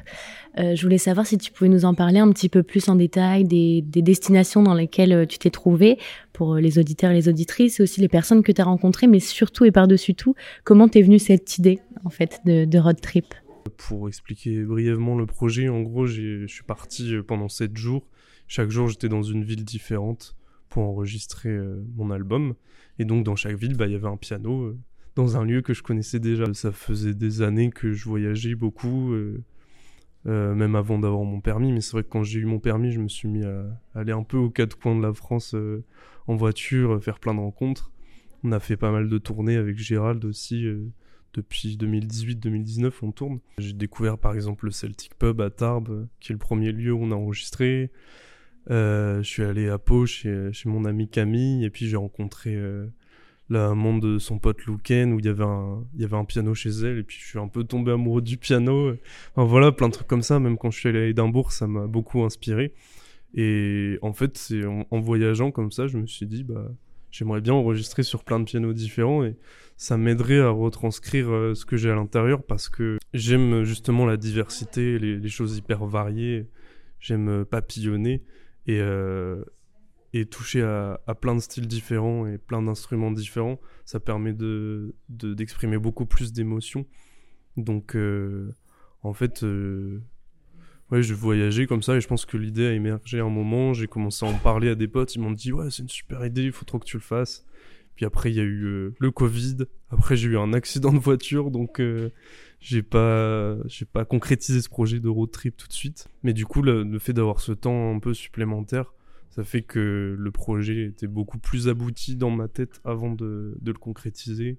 Euh, 0.60 0.76
je 0.76 0.82
voulais 0.82 0.98
savoir 0.98 1.26
si 1.26 1.38
tu 1.38 1.54
pouvais 1.54 1.70
nous 1.70 1.86
en 1.86 1.94
parler 1.94 2.20
un 2.20 2.30
petit 2.34 2.50
peu 2.50 2.64
plus 2.64 2.90
en 2.90 2.96
détail 2.96 3.46
des, 3.46 3.82
des 3.82 4.02
destinations 4.02 4.62
dans 4.62 4.74
lesquelles 4.74 5.26
tu 5.26 5.38
t'es 5.38 5.52
trouvé 5.52 5.98
pour 6.34 6.56
les 6.56 6.80
auditeurs 6.80 7.12
et 7.12 7.16
les 7.16 7.30
auditrices 7.30 7.80
et 7.80 7.84
aussi 7.84 8.02
les 8.02 8.10
personnes 8.10 8.44
que 8.44 8.52
tu 8.52 8.60
as 8.60 8.66
rencontrées, 8.66 9.08
mais 9.08 9.22
surtout 9.22 9.64
et 9.64 9.72
par-dessus 9.72 10.16
tout, 10.16 10.36
comment 10.66 10.90
t'es 10.90 11.02
venue 11.02 11.20
cette 11.20 11.58
idée 11.58 11.80
en 12.04 12.10
fait 12.10 12.42
de 12.44 12.78
road 12.78 13.00
trip? 13.00 13.34
Pour 13.70 14.08
expliquer 14.08 14.64
brièvement 14.64 15.16
le 15.16 15.26
projet, 15.26 15.70
en 15.70 15.82
gros, 15.82 16.06
je 16.06 16.46
suis 16.48 16.64
parti 16.64 17.16
euh, 17.16 17.24
pendant 17.24 17.50
7 17.50 17.76
jours. 17.78 18.08
Chaque 18.48 18.70
jour, 18.70 18.88
j'étais 18.88 19.10
dans 19.10 19.24
une 19.24 19.44
ville 19.44 19.64
différente 19.64 20.36
pour 20.70 20.84
enregistrer 20.84 21.58
mon 21.96 22.12
album. 22.12 22.54
Et 23.00 23.06
donc 23.06 23.26
dans 23.26 23.36
chaque 23.36 23.56
ville, 23.56 23.76
bah, 23.76 23.88
il 23.88 23.94
y 23.94 23.96
avait 23.96 24.08
un 24.08 24.18
piano 24.18 24.74
dans 25.16 25.38
un 25.38 25.44
lieu 25.44 25.62
que 25.62 25.74
je 25.74 25.84
connaissais 25.84 26.20
déjà. 26.20 26.46
Ça 26.54 26.72
faisait 26.72 27.14
des 27.14 27.42
années 27.42 27.70
que 27.70 27.92
je 27.92 28.06
voyageais 28.06 28.56
beaucoup, 28.56 29.14
même 30.26 30.76
avant 30.76 31.00
d'avoir 31.00 31.24
mon 31.24 31.42
permis. 31.42 31.72
Mais 31.72 31.82
c'est 31.82 31.92
vrai 31.94 32.04
que 32.04 32.10
quand 32.10 32.24
j'ai 32.24 32.40
eu 32.40 32.46
mon 32.46 32.60
permis, 32.60 32.92
je 32.92 33.00
me 33.00 33.10
suis 33.10 33.28
mis 33.28 33.44
à 33.44 33.66
aller 33.96 34.12
un 34.12 34.24
peu 34.24 34.38
aux 34.38 34.50
quatre 34.50 34.78
coins 34.78 34.96
de 34.96 35.02
la 35.02 35.14
France 35.14 35.56
en 36.28 36.36
voiture, 36.36 37.02
faire 37.04 37.20
plein 37.20 37.34
de 37.34 37.40
rencontres. 37.40 37.92
On 38.44 38.52
a 38.54 38.60
fait 38.60 38.78
pas 38.78 38.92
mal 38.92 39.10
de 39.10 39.18
tournées 39.18 39.58
avec 39.58 39.78
Gérald 39.78 40.24
aussi. 40.26 40.66
Depuis 41.34 41.78
2018-2019, 41.78 42.92
on 43.02 43.12
tourne. 43.12 43.40
J'ai 43.58 43.74
découvert 43.74 44.18
par 44.18 44.34
exemple 44.34 44.66
le 44.66 44.72
Celtic 44.72 45.16
Pub 45.18 45.42
à 45.42 45.50
Tarbes, 45.50 46.08
qui 46.20 46.32
est 46.32 46.34
le 46.34 46.40
premier 46.40 46.72
lieu 46.72 46.94
où 46.94 47.02
on 47.02 47.12
a 47.12 47.16
enregistré. 47.16 47.92
Euh, 48.70 49.24
je 49.24 49.28
suis 49.28 49.44
allé 49.44 49.70
à 49.70 49.78
Pau 49.78 50.06
chez, 50.06 50.52
mon 50.66 50.86
ami 50.86 51.10
Camille, 51.10 51.66
et 51.66 51.70
puis 51.70 51.88
j'ai 51.88 51.98
rencontré 51.98 52.54
euh, 52.54 52.86
la 53.50 53.70
maman 53.70 53.98
de 53.98 54.20
son 54.20 54.40
pote 54.40 54.64
Louken, 54.66 55.14
où 55.14 55.20
il 55.20 55.26
y, 55.26 55.30
avait 55.30 55.44
un, 55.44 55.84
il 55.96 56.02
y 56.02 56.04
avait 56.04 56.18
un 56.18 56.26
piano 56.26 56.54
chez 56.54 56.70
elle, 56.70 57.00
et 57.00 57.04
puis 57.04 57.18
je 57.20 57.26
suis 57.26 57.40
un 57.40 57.48
peu 57.48 57.64
tombé 57.64 57.92
amoureux 57.92 58.22
du 58.22 58.38
piano. 58.38 58.94
Enfin 59.36 59.46
voilà, 59.46 59.72
plein 59.72 59.88
de 59.88 59.94
trucs 59.94 60.08
comme 60.08 60.22
ça, 60.22 60.40
même 60.40 60.58
quand 60.58 60.72
je 60.72 60.80
suis 60.80 60.90
allé 60.90 61.00
à 61.00 61.06
Édimbourg, 61.08 61.52
ça 61.52 61.68
m'a 61.68 61.88
beaucoup 61.88 62.24
inspiré. 62.24 62.74
Et 63.34 63.98
en 64.02 64.14
fait, 64.14 64.38
c'est 64.38 64.66
en, 64.66 64.86
en, 64.92 65.00
voyageant 65.00 65.52
comme 65.52 65.72
ça, 65.72 65.88
je 65.88 65.98
me 65.98 66.06
suis 66.06 66.26
dit, 66.26 66.44
bah, 66.44 66.70
j'aimerais 67.12 67.42
bien 67.42 67.54
enregistrer 67.54 68.04
sur 68.04 68.24
plein 68.24 68.40
de 68.40 68.46
pianos 68.46 68.74
différents 68.74 69.24
et 69.24 69.36
ça 69.78 69.98
m'aiderait 69.98 70.40
à 70.40 70.50
retranscrire 70.50 71.30
euh, 71.30 71.56
ce 71.56 71.66
que 71.66 71.78
j'ai 71.78 71.90
à 71.90 71.96
l'intérieur 71.96 72.44
parce 72.44 72.70
que 72.70 72.98
j'aime 73.14 73.64
justement 73.64 74.06
la 74.06 74.18
diversité, 74.18 75.00
les, 75.00 75.30
choses 75.30 75.58
hyper 75.58 75.86
variées, 75.86 76.48
j'aime 77.00 77.30
euh, 77.30 77.46
papillonner 77.46 78.24
et, 78.68 78.80
euh, 78.80 79.44
et 80.14 80.26
toucher 80.26 80.62
à, 80.62 81.16
plein 81.20 81.36
de 81.36 81.40
styles 81.40 81.68
différents 81.68 82.28
et 82.28 82.38
plein 82.38 82.62
d'instruments 82.62 83.12
différents. 83.12 83.60
Ça 83.86 84.00
permet 84.00 84.34
de 84.34 84.94
d'exprimer 85.10 85.78
beaucoup 85.78 86.06
plus 86.06 86.34
d'émotions. 86.34 86.86
Donc 87.58 87.96
euh, 87.96 88.52
en 89.04 89.14
fait, 89.14 89.46
ouais, 90.92 91.02
je 91.02 91.14
voyageais 91.14 91.68
comme 91.68 91.82
ça 91.82 91.96
et 91.96 92.02
je 92.02 92.08
pense 92.08 92.26
que 92.26 92.38
l'idée 92.38 92.68
a 92.68 92.74
émergé 92.74 93.20
à 93.20 93.24
un 93.24 93.30
moment. 93.30 93.74
J'ai 93.74 93.88
commencé 93.88 94.26
à 94.26 94.30
en 94.30 94.34
parler 94.34 94.70
à 94.70 94.76
des 94.76 94.88
potes. 94.88 95.16
Ils 95.16 95.22
m'ont 95.22 95.32
dit 95.32 95.52
ouais, 95.52 95.72
c'est 95.72 95.84
une 95.84 95.90
super 95.90 96.26
idée, 96.26 96.44
il 96.44 96.52
faut 96.52 96.66
trop 96.66 96.80
que 96.80 96.86
tu 96.86 96.98
le 96.98 97.02
fasses. 97.02 97.46
Puis 97.96 98.06
après, 98.06 98.32
il 98.32 98.36
y 98.36 98.40
a 98.40 98.44
eu 98.44 98.64
euh, 98.66 98.94
le 99.00 99.12
Covid. 99.12 99.58
Après, 99.90 100.16
j'ai 100.16 100.30
eu 100.30 100.38
un 100.38 100.54
accident 100.54 100.94
de 100.94 101.00
voiture, 101.00 101.52
donc 101.52 101.80
euh, 101.80 102.10
j'ai 102.60 102.82
pas, 102.82 103.58
j'ai 103.68 103.86
pas 103.86 104.06
concrétisé 104.06 104.62
ce 104.62 104.70
projet 104.70 105.00
de 105.00 105.10
road 105.10 105.32
trip 105.32 105.58
tout 105.58 105.68
de 105.68 105.74
suite. 105.74 106.08
Mais 106.24 106.34
du 106.34 106.46
coup, 106.46 106.62
le, 106.62 106.84
le 106.84 107.00
fait 107.00 107.14
d'avoir 107.14 107.42
ce 107.42 107.52
temps 107.52 107.94
un 107.94 108.00
peu 108.00 108.14
supplémentaire, 108.14 108.94
ça 109.30 109.44
fait 109.44 109.62
que 109.62 110.16
le 110.18 110.32
projet 110.32 110.86
était 110.86 111.08
beaucoup 111.08 111.38
plus 111.38 111.68
abouti 111.70 112.16
dans 112.16 112.32
ma 112.32 112.48
tête 112.48 112.82
avant 112.84 113.12
de, 113.12 113.56
de 113.62 113.72
le 113.72 113.78
concrétiser 113.78 114.58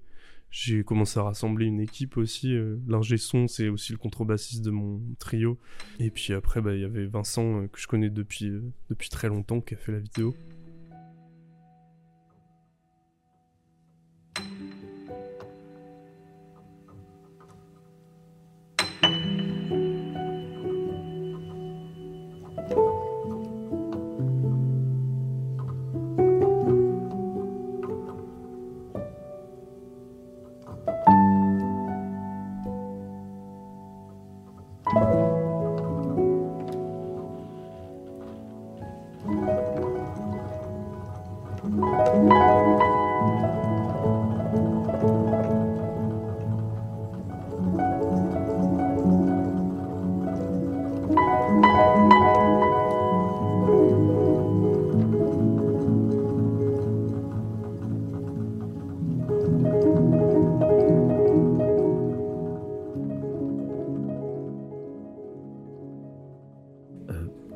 j'ai 0.53 0.83
commencé 0.83 1.19
à 1.19 1.23
rassembler 1.23 1.65
une 1.65 1.79
équipe 1.79 2.15
aussi. 2.15 2.53
Euh, 2.53 2.77
L'ingé 2.87 3.17
son, 3.17 3.47
c'est 3.47 3.69
aussi 3.69 3.91
le 3.91 3.97
contrebassiste 3.97 4.63
de 4.63 4.69
mon 4.69 5.01
trio. 5.17 5.57
Et 5.99 6.11
puis 6.11 6.31
après, 6.31 6.61
bah, 6.61 6.75
il 6.75 6.81
y 6.81 6.85
avait 6.85 7.07
Vincent, 7.07 7.63
euh, 7.63 7.67
que 7.67 7.79
je 7.79 7.87
connais 7.87 8.11
depuis, 8.11 8.49
euh, 8.49 8.61
depuis 8.91 9.09
très 9.09 9.29
longtemps, 9.29 9.61
qui 9.61 9.73
a 9.73 9.77
fait 9.77 9.91
la 9.91 9.97
vidéo. 9.97 10.35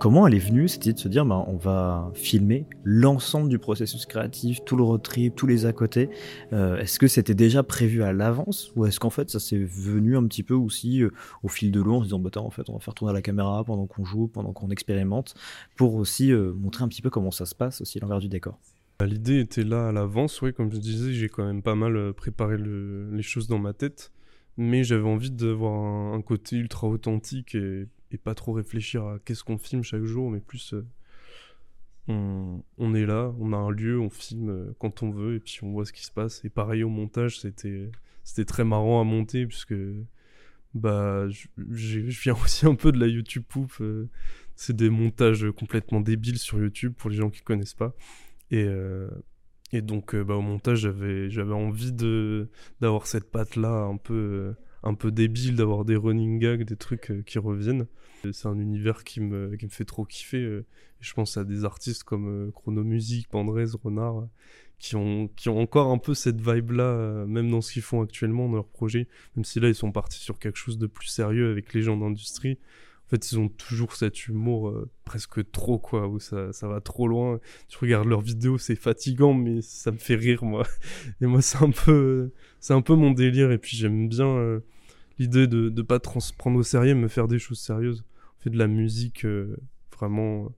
Comment 0.08 0.26
elle 0.26 0.36
est 0.36 0.40
venue 0.40 0.70
C'était 0.70 0.94
de 0.94 1.00
se 1.00 1.10
dire, 1.10 1.26
bah, 1.26 1.44
on 1.48 1.58
va 1.58 2.10
filmer 2.14 2.66
l'ensemble 2.86 3.50
du 3.50 3.60
processus 3.60 4.06
créatif, 4.06 4.64
tout 4.64 4.78
le 4.78 4.84
road 4.84 5.02
trip, 5.02 5.36
tous 5.36 5.48
les 5.48 5.66
à 5.66 5.74
côté. 5.74 6.10
Euh, 6.54 6.78
est-ce 6.78 6.98
que 6.98 7.08
c'était 7.08 7.36
déjà 7.36 7.62
prévu 7.62 8.04
à 8.04 8.14
l'avance 8.14 8.72
ou 8.78 8.86
est-ce 8.86 9.02
qu'en 9.02 9.10
fait 9.10 9.30
ça 9.30 9.42
s'est 9.42 9.58
venu 9.58 10.16
un 10.16 10.26
petit 10.26 10.44
peu 10.44 10.54
aussi 10.54 11.04
euh, 11.04 11.12
au 11.44 11.50
fil 11.50 11.72
de 11.72 11.82
l'eau 11.82 11.96
en 11.96 12.00
se 12.00 12.04
disant, 12.06 12.20
bah, 12.20 12.30
en 12.38 12.50
fait, 12.50 12.70
on 12.70 12.76
va 12.76 12.80
faire 12.80 12.94
tourner 12.94 13.14
la 13.14 13.22
caméra 13.22 13.66
pendant 13.66 13.86
qu'on 13.86 14.06
joue, 14.06 14.30
pendant 14.30 14.54
qu'on 14.54 14.70
expérimente, 14.70 15.34
pour 15.76 15.96
aussi 15.96 16.32
euh, 16.32 16.54
montrer 16.54 16.86
un 16.86 16.88
petit 16.88 17.02
peu 17.02 17.10
comment 17.10 17.32
ça 17.32 17.46
se 17.46 17.54
passe 17.54 17.82
aussi 17.82 18.00
l'envers 18.00 18.20
du 18.20 18.30
décor. 18.30 18.58
Bah, 19.00 19.08
l'idée 19.08 19.42
était 19.42 19.66
là 19.66 19.90
à 19.90 19.92
l'avance, 19.92 20.42
oui, 20.42 20.54
comme 20.54 20.72
je 20.72 20.78
disais, 20.78 21.12
j'ai 21.12 21.28
quand 21.28 21.46
même 21.46 21.62
pas 21.62 21.76
mal 21.76 22.14
préparé 22.14 22.56
le, 22.56 23.12
les 23.12 23.24
choses 23.24 23.50
dans 23.50 23.60
ma 23.60 23.74
tête, 23.74 24.14
mais 24.56 24.86
j'avais 24.86 25.10
envie 25.10 25.32
d'avoir 25.32 25.74
un, 25.74 26.14
un 26.14 26.22
côté 26.22 26.56
ultra 26.56 26.88
authentique 26.88 27.56
et 27.56 27.88
et 28.12 28.18
pas 28.18 28.36
trop 28.36 28.54
réfléchir 28.54 29.06
à 29.06 29.20
qu'est-ce 29.20 29.44
qu'on 29.44 29.58
filme 29.58 29.84
chaque 29.84 30.04
jour, 30.04 30.30
mais 30.32 30.40
plus 30.40 30.74
euh, 30.74 30.86
on, 32.08 32.64
on, 32.78 32.94
est 32.94 33.06
là, 33.06 33.34
on 33.40 33.54
a 33.54 33.58
un 33.58 33.70
lieu, 33.70 34.00
on 34.00 34.10
filme 34.10 34.50
euh, 34.50 34.76
quand 34.80 35.04
on 35.04 35.12
veut 35.12 35.36
et 35.36 35.40
puis 35.40 35.60
on 35.64 35.72
voit 35.72 35.86
ce 35.86 35.94
qui 35.94 36.06
se 36.06 36.12
passe. 36.12 36.44
Et 36.46 36.50
pareil 36.50 36.84
au 36.84 36.90
montage, 36.90 37.40
c'était 37.40 37.92
c'était 38.24 38.46
très 38.46 38.64
marrant 38.64 39.02
à 39.02 39.04
monter 39.04 39.46
puisque 39.46 39.76
bah 40.74 41.28
je, 41.30 41.48
je 41.70 42.22
viens 42.22 42.36
aussi 42.44 42.66
un 42.66 42.76
peu 42.76 42.92
de 42.92 43.00
la 43.00 43.08
YouTube 43.08 43.44
poupe. 43.48 43.76
Euh, 43.82 44.10
c'est 44.56 44.76
des 44.76 44.90
montages 44.90 45.46
complètement 45.52 46.02
débiles 46.02 46.40
sur 46.40 46.60
YouTube 46.60 46.94
pour 46.98 47.10
les 47.10 47.18
gens 47.18 47.30
qui 47.30 47.42
connaissent 47.42 47.76
pas. 47.76 47.94
Et 48.52 48.66
et 49.74 49.82
donc 49.82 50.16
bah, 50.16 50.36
au 50.36 50.42
montage 50.42 50.80
j'avais 50.80 51.30
j'avais 51.30 51.54
envie 51.54 51.92
de 51.92 52.50
d'avoir 52.80 53.06
cette 53.06 53.30
patte 53.30 53.58
là 53.58 53.84
un 53.84 53.98
peu 53.98 54.56
un 54.88 54.94
peu 54.94 55.12
débile 55.12 55.56
d'avoir 55.56 55.86
des 55.86 55.96
running 55.96 56.40
gags, 56.40 56.64
des 56.64 56.78
trucs 56.78 57.12
euh, 57.12 57.22
qui 57.26 57.40
reviennent. 57.40 57.88
C'est 58.32 58.48
un 58.48 58.58
univers 58.58 59.04
qui 59.04 59.20
me, 59.22 59.56
qui 59.56 59.66
me 59.66 59.70
fait 59.70 59.86
trop 59.86 60.06
kiffer. 60.06 60.42
Euh, 60.42 60.66
je 61.02 61.14
pense 61.14 61.38
à 61.38 61.44
des 61.44 61.66
artistes 61.66 62.04
comme 62.04 62.28
euh, 62.28 62.52
Chronomusique, 62.52 63.28
Pandrez, 63.28 63.66
Renard, 63.84 64.28
qui 64.80 64.96
ont, 64.96 65.28
qui 65.36 65.50
ont 65.50 65.60
encore 65.60 65.92
un 65.92 65.98
peu 65.98 66.14
cette 66.14 66.40
vibe-là, 66.40 67.26
même 67.28 67.52
dans 67.52 67.62
ce 67.62 67.74
qu'ils 67.74 67.82
font 67.82 68.02
actuellement 68.02 68.48
dans 68.48 68.56
leur 68.56 68.68
projet, 68.68 69.08
même 69.36 69.44
si 69.44 69.60
là 69.60 69.68
ils 69.68 69.76
sont 69.76 69.92
partis 69.92 70.20
sur 70.20 70.40
quelque 70.40 70.58
chose 70.58 70.78
de 70.78 70.88
plus 70.88 71.08
sérieux 71.08 71.52
avec 71.52 71.74
les 71.74 71.82
gens 71.82 71.98
d'industrie. 71.98 72.58
En 73.06 73.10
fait, 73.10 73.32
ils 73.32 73.40
ont 73.40 73.48
toujours 73.48 73.96
cet 73.96 74.28
humour 74.28 74.74
presque 75.06 75.50
trop, 75.52 75.80
quoi, 75.80 76.08
où 76.08 76.20
ça, 76.20 76.52
ça 76.52 76.68
va 76.68 76.82
trop 76.82 77.08
loin. 77.08 77.40
Tu 77.70 77.78
regardes 77.78 78.08
leurs 78.08 78.22
vidéos, 78.22 78.58
c'est 78.58 78.76
fatigant, 78.76 79.34
mais 79.34 79.62
ça 79.62 79.92
me 79.92 79.98
fait 79.98 80.16
rire, 80.16 80.44
moi. 80.44 80.68
Et 81.22 81.26
moi, 81.26 81.42
c'est 81.42 81.64
un 81.64 81.72
peu, 81.72 82.32
c'est 82.60 82.74
un 82.74 82.82
peu 82.82 82.96
mon 82.96 83.12
délire. 83.12 83.52
Et 83.52 83.58
puis, 83.58 83.78
j'aime 83.78 84.10
bien, 84.10 84.60
l'idée 85.20 85.48
de 85.48 85.70
ne 85.70 85.82
pas 85.82 86.00
prendre 86.00 86.58
au 86.58 86.64
sérieux, 86.64 86.96
me 86.96 87.08
faire 87.08 87.28
des 87.28 87.40
choses 87.40 87.60
sérieuses. 87.60 88.04
On 88.40 88.44
fait 88.44 88.50
de 88.50 88.58
la 88.58 88.68
musique 88.68 89.26
euh, 89.26 89.56
vraiment, 89.96 90.52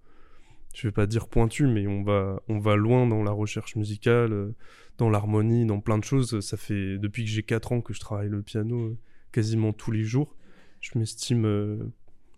je 0.76 0.88
vais 0.88 0.92
pas 0.92 1.08
dire 1.08 1.28
pointue, 1.28 1.68
mais 1.68 1.88
on 1.88 2.04
va, 2.04 2.42
on 2.48 2.60
va 2.60 2.76
loin 2.76 3.08
dans 3.08 3.24
la 3.24 3.32
recherche 3.32 3.76
musicale, 3.76 4.34
euh, 4.34 4.56
dans 4.98 5.10
l'harmonie, 5.10 5.66
dans 5.66 5.80
plein 5.80 5.98
de 5.98 6.04
choses. 6.04 6.40
Ça 6.42 6.58
fait 6.58 6.98
depuis 6.98 7.24
que 7.24 7.30
j'ai 7.30 7.44
4 7.44 7.72
ans 7.72 7.82
que 7.82 7.94
je 7.94 8.00
travaille 8.00 8.30
le 8.30 8.42
piano 8.42 8.88
euh, 8.88 8.98
quasiment 9.32 9.74
tous 9.74 9.92
les 9.92 10.04
jours. 10.04 10.36
Je 10.82 10.98
m'estime 10.98 11.92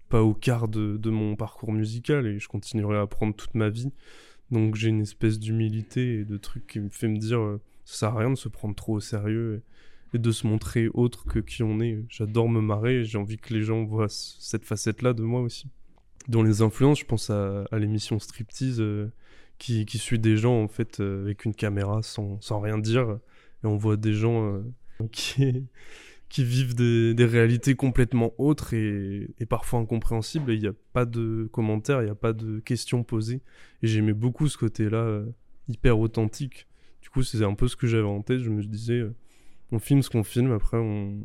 pas 0.09 0.23
au 0.23 0.33
quart 0.33 0.67
de, 0.67 1.09
mon 1.09 1.35
parcours 1.35 1.71
musical 1.71 2.25
et 2.25 2.39
je 2.39 2.47
continuerai 2.47 2.97
à 2.97 3.01
apprendre 3.01 3.35
toute 3.35 3.53
ma 3.53 3.69
vie. 3.69 3.91
Donc 4.49 4.75
j'ai 4.75 4.89
une 4.89 5.01
espèce 5.01 5.39
d'humilité 5.39 6.19
et 6.19 6.25
de 6.25 6.37
truc 6.37 6.65
qui 6.65 6.79
me 6.79 6.89
fait 6.89 7.07
me 7.07 7.17
dire 7.17 7.59
ça 7.85 7.99
sert 7.99 8.15
à 8.15 8.19
rien 8.19 8.31
de 8.31 8.35
se 8.35 8.49
prendre 8.49 8.73
trop 8.73 8.93
au 8.93 8.99
sérieux 8.99 9.61
de 10.19 10.31
se 10.31 10.45
montrer 10.45 10.89
autre 10.93 11.25
que 11.25 11.39
qui 11.39 11.63
on 11.63 11.79
est. 11.79 12.03
J'adore 12.09 12.49
me 12.49 12.61
marrer 12.61 12.99
et 12.99 13.03
j'ai 13.03 13.17
envie 13.17 13.37
que 13.37 13.53
les 13.53 13.61
gens 13.61 13.83
voient 13.83 14.09
cette 14.09 14.65
facette-là 14.65 15.13
de 15.13 15.23
moi 15.23 15.41
aussi. 15.41 15.67
Dans 16.27 16.43
les 16.43 16.61
influences, 16.61 16.99
je 16.99 17.05
pense 17.05 17.29
à, 17.29 17.65
l'émission 17.73 18.19
Striptease 18.19 18.79
euh, 18.79 19.11
qui, 19.57 19.85
suit 19.97 20.19
des 20.19 20.37
gens 20.37 20.61
en 20.61 20.67
fait 20.67 20.99
euh, 20.99 21.23
avec 21.23 21.45
une 21.45 21.53
caméra 21.53 22.03
sans, 22.03 22.39
sans, 22.41 22.59
rien 22.59 22.77
dire 22.77 23.19
et 23.63 23.67
on 23.67 23.77
voit 23.77 23.97
des 23.97 24.13
gens 24.13 24.45
euh, 24.45 24.61
qui, 25.11 25.65
qui 26.29 26.43
vivent 26.43 26.75
des, 26.75 27.25
réalités 27.25 27.75
complètement 27.75 28.33
autres 28.37 28.73
et, 28.73 29.29
et 29.39 29.45
parfois 29.45 29.79
incompréhensibles 29.79 30.51
et 30.51 30.55
il 30.55 30.61
n'y 30.61 30.67
a 30.67 30.73
pas 30.93 31.05
de 31.05 31.49
commentaires, 31.51 32.01
il 32.01 32.05
n'y 32.05 32.11
a 32.11 32.15
pas 32.15 32.33
de 32.33 32.59
questions 32.59 33.03
posées 33.03 33.41
et 33.81 33.87
j'aimais 33.87 34.13
beaucoup 34.13 34.47
ce 34.47 34.57
côté-là 34.57 35.23
hyper 35.67 35.99
authentique. 35.99 36.67
Du 37.01 37.09
coup, 37.09 37.23
c'est 37.23 37.43
un 37.43 37.55
peu 37.55 37.67
ce 37.67 37.75
que 37.75 37.87
j'avais 37.87 38.07
en 38.07 38.21
tête. 38.21 38.39
Je 38.39 38.49
me 38.49 38.61
disais, 38.61 39.03
on 39.71 39.79
filme 39.79 40.01
ce 40.01 40.09
qu'on 40.09 40.23
filme, 40.23 40.51
après 40.51 40.77
on, 40.77 41.21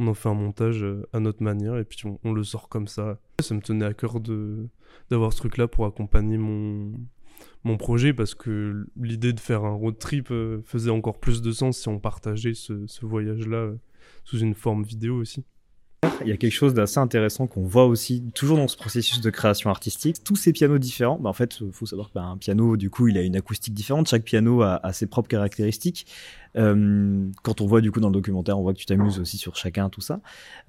en 0.00 0.14
fait 0.14 0.28
un 0.28 0.34
montage 0.34 0.84
à 1.12 1.20
notre 1.20 1.42
manière 1.42 1.76
et 1.78 1.84
puis 1.84 2.02
on, 2.24 2.32
le 2.32 2.44
sort 2.44 2.68
comme 2.68 2.88
ça. 2.88 3.18
Ça 3.40 3.54
me 3.54 3.60
tenait 3.60 3.84
à 3.84 3.94
cœur 3.94 4.20
de 4.20 4.68
d'avoir 5.10 5.32
ce 5.32 5.38
truc-là 5.38 5.68
pour 5.68 5.86
accompagner 5.86 6.38
mon 6.38 6.92
mon 7.64 7.76
projet 7.76 8.12
parce 8.12 8.34
que 8.34 8.86
l'idée 9.00 9.32
de 9.32 9.40
faire 9.40 9.64
un 9.64 9.74
road 9.74 9.98
trip 9.98 10.30
euh, 10.30 10.60
faisait 10.64 10.90
encore 10.90 11.18
plus 11.18 11.42
de 11.42 11.52
sens 11.52 11.78
si 11.78 11.88
on 11.88 11.98
partageait 11.98 12.54
ce, 12.54 12.74
voyage-là 13.02 13.56
euh, 13.56 13.76
sous 14.24 14.38
une 14.38 14.54
forme 14.54 14.82
vidéo 14.82 15.16
aussi. 15.16 15.44
Il 16.22 16.28
y 16.28 16.32
a 16.32 16.36
quelque 16.36 16.52
chose 16.52 16.74
d'assez 16.74 16.98
intéressant 16.98 17.46
qu'on 17.46 17.62
voit 17.62 17.86
aussi 17.86 18.24
toujours 18.34 18.56
dans 18.56 18.66
ce 18.66 18.76
processus 18.76 19.20
de 19.20 19.30
création 19.30 19.70
artistique. 19.70 20.22
Tous 20.24 20.34
ces 20.34 20.52
pianos 20.52 20.78
différents, 20.78 21.18
bah 21.18 21.30
en 21.30 21.32
fait, 21.32 21.58
faut 21.70 21.86
savoir 21.86 22.10
qu'un 22.10 22.36
piano, 22.36 22.76
du 22.76 22.90
coup, 22.90 23.08
il 23.08 23.18
a 23.18 23.22
une 23.22 23.36
acoustique 23.36 23.74
différente. 23.74 24.08
Chaque 24.08 24.24
piano 24.24 24.62
a 24.62 24.92
ses 24.92 25.06
propres 25.06 25.28
caractéristiques. 25.28 26.06
Euh, 26.56 27.30
quand 27.42 27.60
on 27.60 27.66
voit 27.66 27.80
du 27.80 27.90
coup 27.90 28.00
dans 28.00 28.08
le 28.08 28.14
documentaire, 28.14 28.58
on 28.58 28.62
voit 28.62 28.74
que 28.74 28.78
tu 28.78 28.86
t'amuses 28.86 29.18
aussi 29.18 29.38
sur 29.38 29.56
chacun, 29.56 29.88
tout 29.88 30.00
ça. 30.00 30.20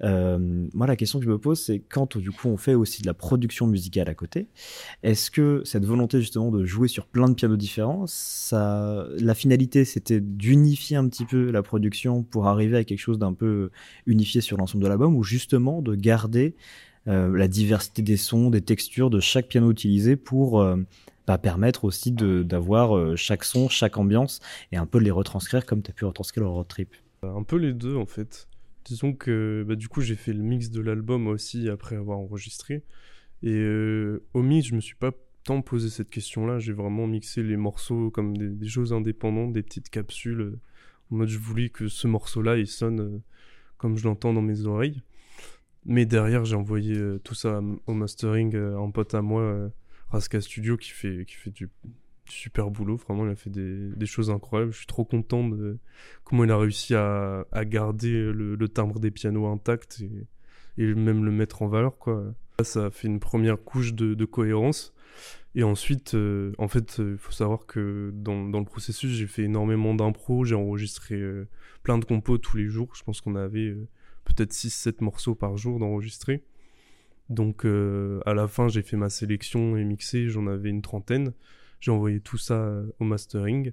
Euh, 0.02 0.66
moi, 0.72 0.86
la 0.86 0.96
question 0.96 1.18
que 1.18 1.24
je 1.24 1.30
me 1.30 1.38
pose, 1.38 1.60
c'est 1.60 1.80
quand 1.80 2.16
du 2.16 2.30
coup 2.30 2.48
on 2.48 2.56
fait 2.56 2.74
aussi 2.74 3.02
de 3.02 3.06
la 3.06 3.14
production 3.14 3.66
musicale 3.66 4.08
à 4.08 4.14
côté, 4.14 4.48
est-ce 5.02 5.30
que 5.30 5.62
cette 5.64 5.84
volonté 5.84 6.20
justement 6.20 6.50
de 6.50 6.64
jouer 6.64 6.88
sur 6.88 7.06
plein 7.06 7.28
de 7.28 7.34
pianos 7.34 7.56
différents, 7.56 8.04
ça, 8.06 9.06
la 9.18 9.34
finalité 9.34 9.84
c'était 9.84 10.20
d'unifier 10.20 10.96
un 10.96 11.08
petit 11.08 11.24
peu 11.24 11.50
la 11.50 11.62
production 11.62 12.22
pour 12.22 12.46
arriver 12.46 12.76
à 12.76 12.84
quelque 12.84 12.98
chose 12.98 13.18
d'un 13.18 13.34
peu 13.34 13.70
unifié 14.06 14.40
sur 14.40 14.56
l'ensemble 14.56 14.84
de 14.84 14.88
l'album, 14.88 15.16
ou 15.16 15.22
justement 15.22 15.82
de 15.82 15.94
garder 15.94 16.54
euh, 17.06 17.36
la 17.36 17.48
diversité 17.48 18.00
des 18.00 18.16
sons, 18.16 18.48
des 18.48 18.62
textures 18.62 19.10
de 19.10 19.20
chaque 19.20 19.48
piano 19.48 19.70
utilisé 19.70 20.16
pour 20.16 20.64
va 21.26 21.38
permettre 21.38 21.84
aussi 21.84 22.12
d'avoir 22.12 22.96
euh, 22.96 23.16
chaque 23.16 23.44
son, 23.44 23.68
chaque 23.68 23.96
ambiance 23.96 24.40
et 24.72 24.76
un 24.76 24.86
peu 24.86 24.98
de 24.98 25.04
les 25.04 25.10
retranscrire 25.10 25.64
comme 25.64 25.82
tu 25.82 25.90
as 25.90 25.94
pu 25.94 26.04
retranscrire 26.04 26.44
le 26.44 26.50
road 26.50 26.68
trip. 26.68 26.94
Un 27.22 27.42
peu 27.42 27.56
les 27.56 27.72
deux 27.72 27.96
en 27.96 28.06
fait. 28.06 28.48
Disons 28.84 29.14
que 29.14 29.64
bah, 29.66 29.76
du 29.76 29.88
coup 29.88 30.02
j'ai 30.02 30.16
fait 30.16 30.32
le 30.32 30.42
mix 30.42 30.70
de 30.70 30.80
l'album 30.80 31.26
aussi 31.26 31.68
après 31.68 31.96
avoir 31.96 32.18
enregistré. 32.18 32.82
Et 33.42 33.52
euh, 33.52 34.22
au 34.34 34.42
mix, 34.42 34.68
je 34.68 34.74
me 34.74 34.80
suis 34.80 34.94
pas 34.94 35.12
tant 35.44 35.60
posé 35.60 35.90
cette 35.90 36.10
question-là. 36.10 36.58
J'ai 36.58 36.72
vraiment 36.72 37.06
mixé 37.06 37.42
les 37.42 37.56
morceaux 37.56 38.10
comme 38.10 38.36
des, 38.36 38.68
choses 38.68 38.92
indépendantes, 38.92 39.52
des 39.52 39.62
petites 39.62 39.90
capsules. 39.90 40.40
Euh, 40.40 40.60
en 41.10 41.16
mode 41.16 41.28
je 41.28 41.38
voulais 41.38 41.68
que 41.68 41.86
ce 41.88 42.08
morceau-là 42.08 42.56
il 42.56 42.66
sonne 42.66 43.00
euh, 43.00 43.22
comme 43.76 43.96
je 43.96 44.04
l'entends 44.04 44.32
dans 44.32 44.42
mes 44.42 44.66
oreilles. 44.66 45.02
Mais 45.84 46.06
derrière 46.06 46.44
j'ai 46.44 46.56
envoyé 46.56 46.96
euh, 46.96 47.20
tout 47.22 47.34
ça 47.34 47.60
au 47.86 47.92
mastering 47.92 48.56
à 48.56 48.78
un 48.78 48.90
pote 48.90 49.14
à 49.14 49.22
moi 49.22 49.70
Raska 50.14 50.40
Studio 50.40 50.76
qui 50.76 50.90
fait, 50.90 51.24
qui 51.26 51.34
fait 51.34 51.50
du, 51.50 51.68
super 52.28 52.70
boulot. 52.70 52.96
Vraiment, 52.96 53.26
il 53.26 53.32
a 53.32 53.34
fait 53.34 53.50
des, 53.50 54.06
choses 54.06 54.30
incroyables. 54.30 54.72
Je 54.72 54.78
suis 54.78 54.86
trop 54.86 55.04
content 55.04 55.46
de 55.48 55.78
comment 56.22 56.44
il 56.44 56.50
a 56.50 56.56
réussi 56.56 56.94
à, 56.94 57.44
garder 57.64 58.12
le, 58.32 58.68
timbre 58.68 59.00
des 59.00 59.10
pianos 59.10 59.46
intact 59.46 60.04
et, 60.78 60.94
même 60.94 61.24
le 61.24 61.30
mettre 61.30 61.62
en 61.62 61.68
valeur. 61.68 61.98
Quoi. 61.98 62.34
Ça 62.62 62.86
a 62.86 62.90
fait 62.90 63.08
une 63.08 63.20
première 63.20 63.62
couche 63.62 63.94
de, 63.94 64.24
cohérence. 64.24 64.94
Et 65.56 65.62
ensuite, 65.62 66.14
euh, 66.14 66.52
en 66.58 66.66
fait, 66.66 66.96
il 66.98 67.04
euh, 67.04 67.16
faut 67.16 67.30
savoir 67.30 67.66
que 67.66 68.10
dans, 68.12 68.48
dans 68.48 68.58
le 68.58 68.64
processus, 68.64 69.12
j'ai 69.12 69.28
fait 69.28 69.44
énormément 69.44 69.94
d'impro. 69.94 70.44
J'ai 70.44 70.56
enregistré 70.56 71.14
euh, 71.14 71.46
plein 71.84 71.98
de 71.98 72.04
compos 72.04 72.38
tous 72.38 72.56
les 72.56 72.66
jours. 72.66 72.92
Je 72.96 73.04
pense 73.04 73.20
qu'on 73.20 73.36
avait 73.36 73.76
peut-être 74.24 74.52
6-7 74.52 75.04
morceaux 75.04 75.36
par 75.36 75.56
jour 75.56 75.78
d'enregistrer. 75.78 76.42
Donc 77.30 77.64
euh, 77.64 78.20
à 78.26 78.34
la 78.34 78.48
fin, 78.48 78.68
j'ai 78.68 78.82
fait 78.82 78.96
ma 78.96 79.08
sélection 79.08 79.76
et 79.76 79.84
mixé, 79.84 80.28
j'en 80.28 80.46
avais 80.46 80.70
une 80.70 80.82
trentaine. 80.82 81.32
J'ai 81.84 81.90
envoyé 81.90 82.18
tout 82.18 82.38
ça 82.38 82.54
euh, 82.54 82.86
au 82.98 83.04
mastering. 83.04 83.72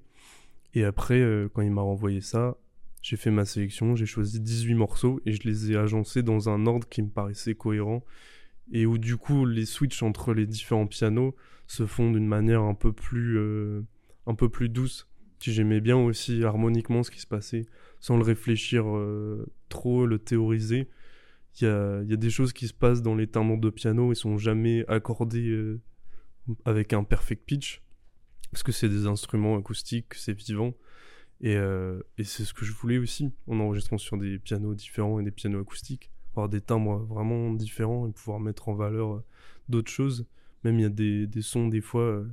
Et 0.73 0.83
après, 0.83 1.21
euh, 1.21 1.47
quand 1.53 1.61
il 1.61 1.71
m'a 1.71 1.81
renvoyé 1.81 2.19
ça, 2.19 2.57
j'ai 3.01 3.15
fait 3.15 3.31
ma 3.31 3.45
sélection, 3.45 3.95
j'ai 3.95 4.05
choisi 4.05 4.41
18 4.41 4.73
morceaux 4.73 5.21
et 5.25 5.31
je 5.31 5.47
les 5.47 5.71
ai 5.71 5.77
agencés 5.77 6.21
dans 6.21 6.49
un 6.49 6.65
ordre 6.65 6.89
qui 6.89 7.01
me 7.01 7.07
paraissait 7.07 7.55
cohérent 7.55 8.03
et 8.73 8.85
où 8.85 8.97
du 8.97 9.15
coup 9.15 9.45
les 9.45 9.65
switches 9.65 10.03
entre 10.03 10.33
les 10.33 10.45
différents 10.45 10.87
pianos 10.87 11.35
se 11.67 11.85
font 11.85 12.11
d'une 12.11 12.27
manière 12.27 12.63
un 12.63 12.73
peu 12.73 12.91
plus 12.91 13.37
euh, 13.37 13.81
un 14.27 14.35
peu 14.35 14.49
plus 14.49 14.67
douce. 14.67 15.07
J'aimais 15.39 15.79
bien 15.79 15.95
aussi 15.95 16.43
harmoniquement 16.43 17.03
ce 17.03 17.11
qui 17.11 17.21
se 17.21 17.27
passait 17.27 17.65
sans 18.01 18.17
le 18.17 18.23
réfléchir 18.23 18.85
trop, 19.69 20.05
le 20.05 20.19
théoriser 20.19 20.89
il 21.59 21.65
y 21.65 21.67
a, 21.67 22.01
y 22.03 22.13
a, 22.13 22.17
des 22.17 22.29
choses 22.29 22.53
qui 22.53 22.67
se 22.67 22.73
passent 22.73 23.01
dans 23.01 23.15
les 23.15 23.27
timbres 23.27 23.57
de 23.57 23.69
piano, 23.69 24.11
ils 24.11 24.15
sont 24.15 24.37
jamais 24.37 24.85
accordés 24.87 25.49
euh, 25.49 25.81
avec 26.65 26.93
un 26.93 27.03
perfect 27.03 27.45
pitch, 27.45 27.81
parce 28.51 28.63
que 28.63 28.71
c'est 28.71 28.89
des 28.89 29.07
instruments 29.07 29.57
acoustiques, 29.57 30.13
c'est 30.13 30.33
vivant, 30.33 30.73
et, 31.41 31.55
euh, 31.55 32.01
et 32.17 32.23
c'est 32.23 32.45
ce 32.45 32.53
que 32.53 32.65
je 32.65 32.71
voulais 32.71 32.97
aussi, 32.97 33.31
en 33.47 33.59
enregistrant 33.59 33.97
sur 33.97 34.17
des 34.17 34.39
pianos 34.39 34.75
différents 34.75 35.19
et 35.19 35.23
des 35.23 35.31
pianos 35.31 35.59
acoustiques, 35.59 36.11
avoir 36.33 36.47
des 36.47 36.61
timbres 36.61 36.99
vraiment 36.99 37.51
différents 37.53 38.07
et 38.07 38.11
pouvoir 38.11 38.39
mettre 38.39 38.69
en 38.69 38.75
valeur 38.75 39.15
euh, 39.15 39.23
d'autres 39.67 39.91
choses. 39.91 40.25
Même 40.63 40.79
il 40.79 40.83
y 40.83 40.85
a 40.85 40.89
des, 40.89 41.27
des 41.27 41.41
sons 41.41 41.67
des 41.67 41.81
fois 41.81 42.23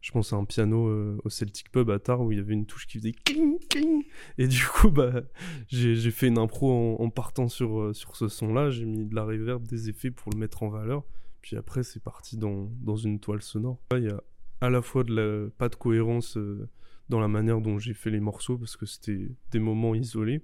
je 0.00 0.12
pense 0.12 0.32
à 0.32 0.36
un 0.36 0.44
piano 0.44 0.88
euh, 0.88 1.18
au 1.24 1.28
Celtic 1.28 1.70
Pub 1.70 1.90
à 1.90 1.98
Tard 1.98 2.20
où 2.20 2.32
il 2.32 2.38
y 2.38 2.40
avait 2.40 2.54
une 2.54 2.66
touche 2.66 2.86
qui 2.86 2.98
faisait 2.98 3.12
cling 3.12 3.58
cling. 3.68 4.04
Et 4.38 4.46
du 4.46 4.64
coup 4.64 4.90
bah 4.90 5.22
j'ai 5.68 6.10
fait 6.10 6.28
une 6.28 6.38
impro 6.38 6.96
en, 7.00 7.10
partant 7.10 7.48
sur 7.48 7.80
euh, 7.80 7.92
sur 7.92 8.16
ce 8.16 8.28
son 8.28 8.52
là 8.52 8.70
j'ai 8.70 8.84
mis 8.84 9.04
de 9.04 9.14
la 9.14 9.24
reverb 9.24 9.66
des 9.66 9.88
effets 9.88 10.10
pour 10.10 10.32
le 10.32 10.38
mettre 10.38 10.62
en 10.62 10.68
valeur. 10.68 11.04
Puis 11.42 11.56
après 11.56 11.82
c'est 11.82 12.02
parti 12.02 12.36
dans 12.36 12.70
dans 12.80 12.96
une 12.96 13.18
toile 13.18 13.42
sonore. 13.42 13.78
Il 13.96 14.04
y 14.04 14.08
a 14.08 14.22
à 14.60 14.70
la 14.70 14.82
fois 14.82 15.04
de 15.04 15.14
la 15.14 15.50
pas 15.50 15.68
de 15.68 15.74
cohérence 15.74 16.36
euh, 16.36 16.68
dans 17.08 17.20
la 17.20 17.28
manière 17.28 17.60
dont 17.60 17.78
j'ai 17.78 17.94
fait 17.94 18.10
les 18.10 18.20
morceaux 18.20 18.56
parce 18.56 18.76
que 18.76 18.86
c'était 18.86 19.28
des 19.50 19.58
moments 19.58 19.94
isolés. 19.94 20.42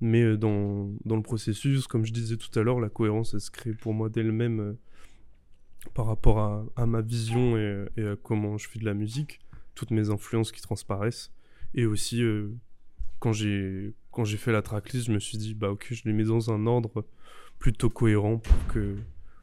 Mais 0.00 0.36
dans 0.38 0.92
dans 1.04 1.16
le 1.16 1.22
processus 1.22 1.86
comme 1.86 2.06
je 2.06 2.12
disais 2.12 2.36
tout 2.36 2.56
à 2.58 2.62
l'heure 2.62 2.80
la 2.80 2.88
cohérence 2.88 3.34
elle 3.34 3.40
se 3.40 3.50
crée 3.50 3.74
pour 3.74 3.92
moi 3.92 4.08
d'elle-même 4.08 4.76
par 5.94 6.06
rapport 6.06 6.38
à, 6.76 6.86
ma 6.86 7.00
vision 7.00 7.56
et, 7.56 7.86
à 7.98 8.16
comment 8.22 8.56
je 8.58 8.68
fais 8.68 8.78
de 8.78 8.84
la 8.84 8.94
musique, 8.94 9.40
toutes 9.74 9.90
mes 9.90 10.10
influences 10.10 10.52
qui 10.52 10.60
transparaissent. 10.60 11.32
Et 11.74 11.86
aussi, 11.86 12.22
euh, 12.22 12.54
quand 13.18 13.32
j'ai 13.32 13.92
fait 14.36 14.52
la 14.52 14.62
tracklist, 14.62 15.06
je 15.06 15.12
me 15.12 15.18
suis 15.18 15.38
dit, 15.38 15.54
bah 15.54 15.70
ok, 15.70 15.88
je 15.90 16.02
les 16.04 16.12
mets 16.12 16.24
dans 16.24 16.50
un 16.50 16.66
ordre 16.66 17.04
plutôt 17.58 17.90
cohérent 17.90 18.38
pour 18.38 18.66
que, 18.68 18.96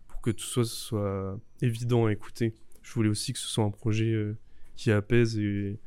pour 0.07 0.21
que 0.21 0.31
tout 0.31 0.45
soit, 0.45 0.65
soit 0.65 1.39
évident 1.61 2.05
à 2.05 2.11
écouter. 2.11 2.53
Je 2.81 2.93
voulais 2.93 3.09
aussi 3.09 3.33
que 3.33 3.39
ce 3.39 3.47
soit 3.47 3.63
un 3.63 3.71
projet 3.71 4.11
euh, 4.11 4.37
qui 4.75 4.91
apaise 4.91 5.37
et, 5.37 5.79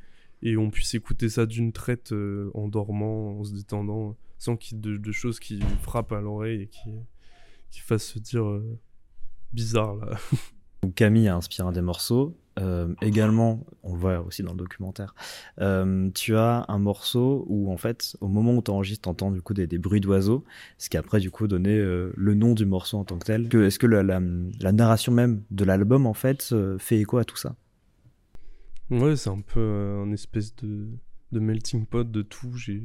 et 0.43 0.57
on 0.57 0.71
puisse 0.71 0.95
écouter 0.95 1.29
ça 1.29 1.47
d'une 1.47 1.73
traite 1.73 2.13
euh, 2.13 2.51
en 2.55 2.69
dormant, 2.69 3.39
en 3.39 3.45
se 3.45 3.55
détendant, 3.55 4.17
sans 4.39 4.57
qu'il 4.57 4.77
y 4.77 4.95
ait 4.95 4.99
de, 4.99 5.13
choses 5.13 5.41
qui 5.41 5.61
frappent 5.83 6.13
à 6.13 6.21
l'oreille 6.21 6.63
et 6.63 6.67
qui, 6.67 6.91
qui 7.71 7.81
fassent 7.81 8.07
se 8.07 8.19
dire 8.19 8.45
bizarre 9.53 9.97
là. 9.97 10.17
Donc 10.83 10.95
Camille 10.95 11.29
a 11.29 11.37
inspiré 11.37 11.69
un 11.69 11.73
des 11.73 11.83
morceaux. 11.83 12.37
Euh, 12.59 12.93
également, 13.03 13.65
on 13.85 13.93
le 13.93 13.99
voit 13.99 14.21
aussi 14.21 14.43
dans 14.43 14.51
le 14.51 14.59
documentaire, 14.59 15.15
euh, 15.61 16.11
tu 16.11 16.35
as 16.35 16.65
un 16.67 16.79
morceau 16.79 17.45
où 17.49 17.73
en 17.73 17.77
fait, 17.77 18.17
au 18.21 18.27
moment 18.27 18.53
où 18.53 18.63
tu 18.63 18.71
enregistres, 18.73 19.03
tu 19.03 19.09
entends 19.09 19.31
du 19.31 19.41
coup 19.41 19.55
des, 19.55 19.69
des 19.69 19.79
bruits 19.79 20.01
d'oiseaux, 20.01 20.45
ce 20.77 20.89
qui 20.89 20.97
après 20.97 21.21
du 21.21 21.31
coup 21.31 21.47
donné 21.47 21.77
euh, 21.77 22.13
le 22.17 22.35
nom 22.35 22.55
du 22.55 22.67
morceau 22.67 22.99
en 22.99 23.05
tant 23.05 23.17
que 23.17 23.27
tel. 23.27 23.49
Que, 23.49 23.65
Est-ce 23.65 23.79
que 23.79 23.87
la, 23.87 24.03
la, 24.03 24.21
la, 24.61 24.73
narration 24.73 25.13
même 25.13 25.43
de 25.53 25.65
l'album 25.65 26.07
en 26.07 26.15
fait 26.15 26.53
fait 26.79 26.99
écho 26.99 27.19
à 27.19 27.25
tout 27.25 27.37
ça? 27.37 27.55
Ouais, 28.91 29.15
c'est 29.15 29.31
un 29.31 29.41
peu 29.41 30.03
un 30.05 30.11
espèce 30.13 30.57
de, 30.57 30.89
de 31.31 31.41
melting 31.41 31.87
pot 31.87 32.11
de 32.11 32.23
tout. 32.23 32.55
J'ai 32.57 32.83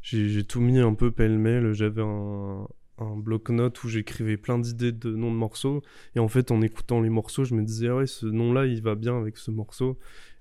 j'ai 0.00 0.44
tout 0.44 0.60
mis 0.60 0.78
un 0.78 0.94
peu 0.94 1.10
pêle-mêle. 1.10 1.72
J'avais 1.72 2.02
un, 2.02 2.66
un 3.00 3.16
bloc-notes 3.16 3.82
où 3.84 3.88
j'écrivais 3.88 4.36
plein 4.36 4.58
d'idées 4.58 4.92
de 4.92 5.14
noms 5.14 5.30
de 5.30 5.36
morceaux. 5.36 5.82
Et 6.14 6.18
en 6.18 6.28
fait, 6.28 6.50
en 6.50 6.62
écoutant 6.62 7.00
les 7.00 7.10
morceaux, 7.10 7.44
je 7.44 7.54
me 7.54 7.62
disais, 7.62 7.88
ah 7.88 7.96
ouais, 7.96 8.06
ce 8.06 8.26
nom-là, 8.26 8.66
il 8.66 8.82
va 8.82 8.94
bien 8.94 9.18
avec 9.18 9.36
ce 9.36 9.50
morceau. 9.50 9.98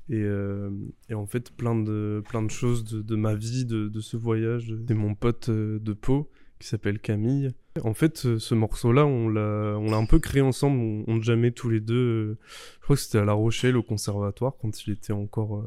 Et, 0.10 0.24
euh, 0.24 0.72
et, 1.10 1.14
en 1.14 1.28
fait, 1.28 1.52
plein 1.52 1.76
de, 1.76 2.24
plein 2.28 2.42
de 2.42 2.50
choses 2.50 2.84
de, 2.84 3.16
ma 3.16 3.36
vie, 3.36 3.66
de, 3.66 4.00
ce 4.00 4.18
voyage. 4.18 4.74
C'est 4.88 4.94
mon 4.96 5.14
pote 5.14 5.50
euh, 5.50 5.80
de 5.80 5.94
Pau 5.94 6.30
qui 6.60 6.68
s'appelle 6.68 7.00
Camille. 7.00 7.52
En 7.84 7.94
fait, 7.94 8.18
ce, 8.18 8.40
ce 8.40 8.56
morceau-là, 8.56 9.06
on 9.06 9.30
l'a, 9.30 9.76
un 9.76 10.06
peu 10.06 10.20
créé 10.20 10.42
ensemble. 10.42 10.80
On, 10.80 11.04
on 11.08 11.22
jamais 11.22 11.52
tous 11.52 11.70
les 11.70 11.80
deux. 11.80 11.96
Euh, 11.96 12.38
je 12.80 12.84
crois 12.84 12.96
que 12.96 13.02
c'était 13.02 13.20
à 13.20 13.26
La 13.26 13.34
Rochelle, 13.34 13.78
au 13.78 13.84
conservatoire, 13.84 14.54
quand 14.60 14.86
il 14.86 14.92
était 14.92 15.14
encore 15.14 15.64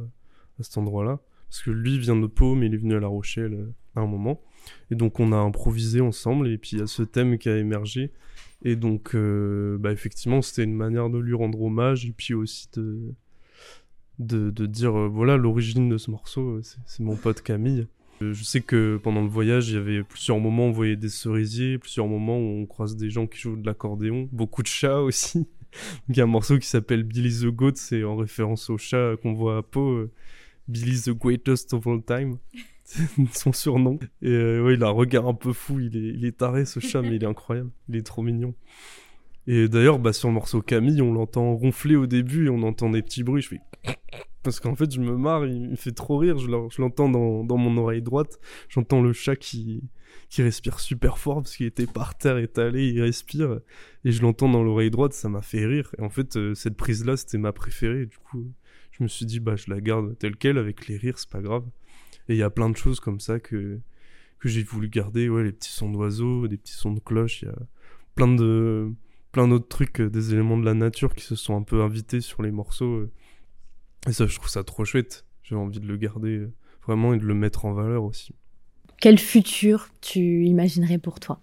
à 0.59 0.63
cet 0.63 0.77
endroit-là. 0.77 1.21
Parce 1.49 1.63
que 1.63 1.71
lui 1.71 1.99
vient 1.99 2.17
de 2.17 2.27
Pau, 2.27 2.55
mais 2.55 2.67
il 2.67 2.75
est 2.75 2.79
venu 2.79 2.95
à 2.95 3.01
La 3.01 3.09
Rochelle 3.09 3.69
à 3.95 4.01
un 4.01 4.07
moment. 4.07 4.43
Et 4.90 4.94
donc 4.94 5.20
on 5.20 5.33
a 5.33 5.37
improvisé 5.37 6.01
ensemble 6.01 6.48
et 6.48 6.59
puis 6.59 6.72
il 6.72 6.79
y 6.81 6.83
a 6.83 6.87
ce 6.87 7.03
thème 7.03 7.38
qui 7.38 7.48
a 7.48 7.57
émergé. 7.57 8.11
Et 8.64 8.77
donc 8.77 9.14
euh, 9.14 9.77
bah 9.79 9.92
effectivement 9.92 10.42
c'était 10.42 10.64
une 10.64 10.75
manière 10.75 11.11
de 11.11 11.18
lui 11.18 11.35
rendre 11.35 11.61
hommage 11.61 12.07
et 12.07 12.12
puis 12.16 12.35
aussi 12.35 12.68
de, 12.75 13.14
de, 14.18 14.66
dire 14.66 14.96
euh, 14.96 15.09
voilà 15.09 15.37
l'origine 15.37 15.88
de 15.88 15.98
ce 15.98 16.11
morceau 16.11 16.61
c'est 16.62 17.01
mon 17.01 17.16
pote 17.16 17.42
Camille. 17.42 17.87
Euh, 18.22 18.33
je 18.33 18.44
sais 18.44 18.61
que 18.61 19.01
pendant 19.03 19.22
le 19.22 19.29
voyage 19.29 19.70
il 19.70 19.75
y 19.75 19.79
avait 19.79 20.03
plusieurs 20.05 20.38
moments 20.38 20.66
où 20.66 20.68
on 20.68 20.72
voyait 20.72 20.96
des 20.96 21.09
cerisiers, 21.09 21.79
plusieurs 21.79 22.07
moments 22.07 22.38
où 22.38 22.62
on 22.62 22.66
croise 22.66 22.96
des 22.96 23.11
gens 23.11 23.27
qui 23.27 23.38
jouent 23.38 23.57
de 23.57 23.66
l'accordéon, 23.66 24.29
beaucoup 24.33 24.62
de 24.62 24.68
chats 24.68 25.01
aussi. 25.01 25.46
Il 26.09 26.16
y 26.16 26.20
a 26.20 26.25
un 26.25 26.27
morceau 26.27 26.59
qui 26.59 26.66
s'appelle 26.66 27.03
Billy 27.03 27.40
the 27.40 27.46
Goat, 27.46 27.72
c'est 27.77 28.05
en 28.05 28.16
référence 28.16 28.68
au 28.70 28.79
chat 28.79 29.16
qu'on 29.22 29.33
voit 29.33 29.59
à 29.59 29.62
Pau, 29.62 29.90
euh, 29.92 30.11
Billy 30.68 31.01
the 31.01 31.11
Greatest 31.11 31.72
of 31.72 31.87
All 31.87 32.03
Time. 32.03 32.38
Son 33.33 33.53
surnom. 33.53 33.99
Et 34.21 34.29
euh, 34.29 34.63
ouais, 34.63 34.75
il 34.75 34.83
a 34.83 34.89
un 34.89 34.91
regard 34.91 35.27
un 35.27 35.35
peu 35.35 35.53
fou, 35.53 35.81
il 35.81 35.97
est, 35.97 36.15
il 36.15 36.25
est 36.25 36.39
taré 36.39 36.65
ce 36.65 36.81
chat, 36.81 37.03
mais 37.03 37.17
il 37.17 37.23
est 37.23 37.27
incroyable, 37.27 37.71
il 37.89 37.97
est 37.97 38.03
trop 38.03 38.23
mignon. 38.23 38.55
Et 39.47 39.69
d'ailleurs, 39.69 39.99
bah, 39.99 40.13
sur 40.13 40.29
le 40.29 40.35
morceau 40.35 40.63
Camille, 40.63 41.03
on 41.03 41.13
l'entend 41.13 41.55
ronfler 41.57 41.97
au 41.97 42.07
début 42.07 42.47
et 42.47 42.51
on 42.51 42.63
entend 42.63 42.91
des 42.91 43.03
petits 43.03 43.25
bruits. 43.25 43.43
Je 43.43 43.49
fais 43.49 43.61
parce 44.43 44.61
qu'en 44.61 44.77
fait, 44.77 44.93
je 44.93 45.01
me 45.01 45.17
marre, 45.17 45.47
il 45.47 45.71
me 45.71 45.77
fait 45.77 45.93
trop 45.93 46.19
rire. 46.19 46.39
Je 46.39 46.49
l'entends 46.81 47.09
dans, 47.09 47.45
dans 47.45 47.57
mon 47.57 47.77
oreille 47.77 48.03
droite. 48.03 48.39
J'entends 48.69 49.03
le 49.03 49.13
chat 49.13 49.37
qui, 49.37 49.83
qui 50.29 50.43
respire 50.43 50.81
super 50.81 51.19
fort 51.19 51.43
parce 51.43 51.57
qu'il 51.57 51.67
était 51.67 51.87
par 51.87 52.17
terre 52.17 52.39
étalé, 52.39 52.89
il 52.89 53.03
respire. 53.03 53.61
Et 54.05 54.13
je 54.13 54.23
l'entends 54.23 54.49
dans 54.49 54.63
l'oreille 54.63 54.91
droite, 54.91 55.13
ça 55.13 55.29
m'a 55.29 55.43
fait 55.43 55.67
rire. 55.67 55.93
Et 55.99 56.03
en 56.03 56.11
fait, 56.11 56.37
euh, 56.37 56.55
cette 56.55 56.77
prise-là, 56.77 57.17
c'était 57.17 57.39
ma 57.39 57.53
préférée. 57.53 58.07
Du 58.07 58.19
coup, 58.19 58.53
je 58.93 59.03
me 59.03 59.09
suis 59.09 59.27
dit, 59.27 59.41
bah, 59.41 59.57
je 59.57 59.71
la 59.71 59.81
garde 59.81 60.17
telle 60.19 60.37
qu'elle 60.37 60.59
avec 60.59 60.87
les 60.87 60.97
rires, 60.97 61.19
c'est 61.19 61.31
pas 61.31 61.43
grave. 61.43 61.65
Et 62.29 62.35
il 62.35 62.39
y 62.39 62.43
a 62.43 62.51
plein 62.51 62.71
de 62.71 62.77
choses 62.77 63.01
comme 63.01 63.21
ça 63.21 63.41
que, 63.41 63.79
que 64.39 64.49
j'ai 64.49 64.63
voulu 64.63 64.89
garder. 64.89 65.29
Ouais, 65.29 65.45
les 65.45 65.53
petits 65.53 65.73
sons 65.73 65.91
d'oiseaux, 65.91 66.49
des 66.49 66.57
petits 66.57 66.75
sons 66.75 66.93
de 66.93 67.01
cloches, 67.01 67.43
il 67.43 67.49
y 67.49 67.51
a 67.51 67.59
plein 68.15 68.29
de, 68.29 68.93
plein 69.33 69.49
d'autres 69.49 69.69
trucs, 69.69 70.01
euh, 70.01 70.11
des 70.11 70.33
éléments 70.33 70.59
de 70.59 70.65
la 70.65 70.75
nature 70.75 71.15
qui 71.15 71.25
se 71.25 71.35
sont 71.35 71.57
un 71.57 71.63
peu 71.63 71.83
invités 71.83 72.21
sur 72.21 72.43
les 72.43 72.51
morceaux. 72.51 72.95
Euh. 72.97 73.11
Et 74.09 74.13
ça, 74.13 74.27
je 74.27 74.35
trouve 74.37 74.49
ça 74.49 74.63
trop 74.63 74.85
chouette. 74.85 75.25
J'ai 75.43 75.55
envie 75.55 75.81
de 75.81 75.87
le 75.87 75.97
garder 75.97 76.47
vraiment 76.87 77.15
et 77.15 77.19
de 77.19 77.25
le 77.25 77.35
mettre 77.35 77.65
en 77.65 77.73
valeur 77.73 78.05
aussi. 78.05 78.35
Quel 79.01 79.19
futur 79.19 79.89
tu 80.01 80.45
imaginerais 80.45 80.99
pour 80.99 81.19
toi? 81.19 81.41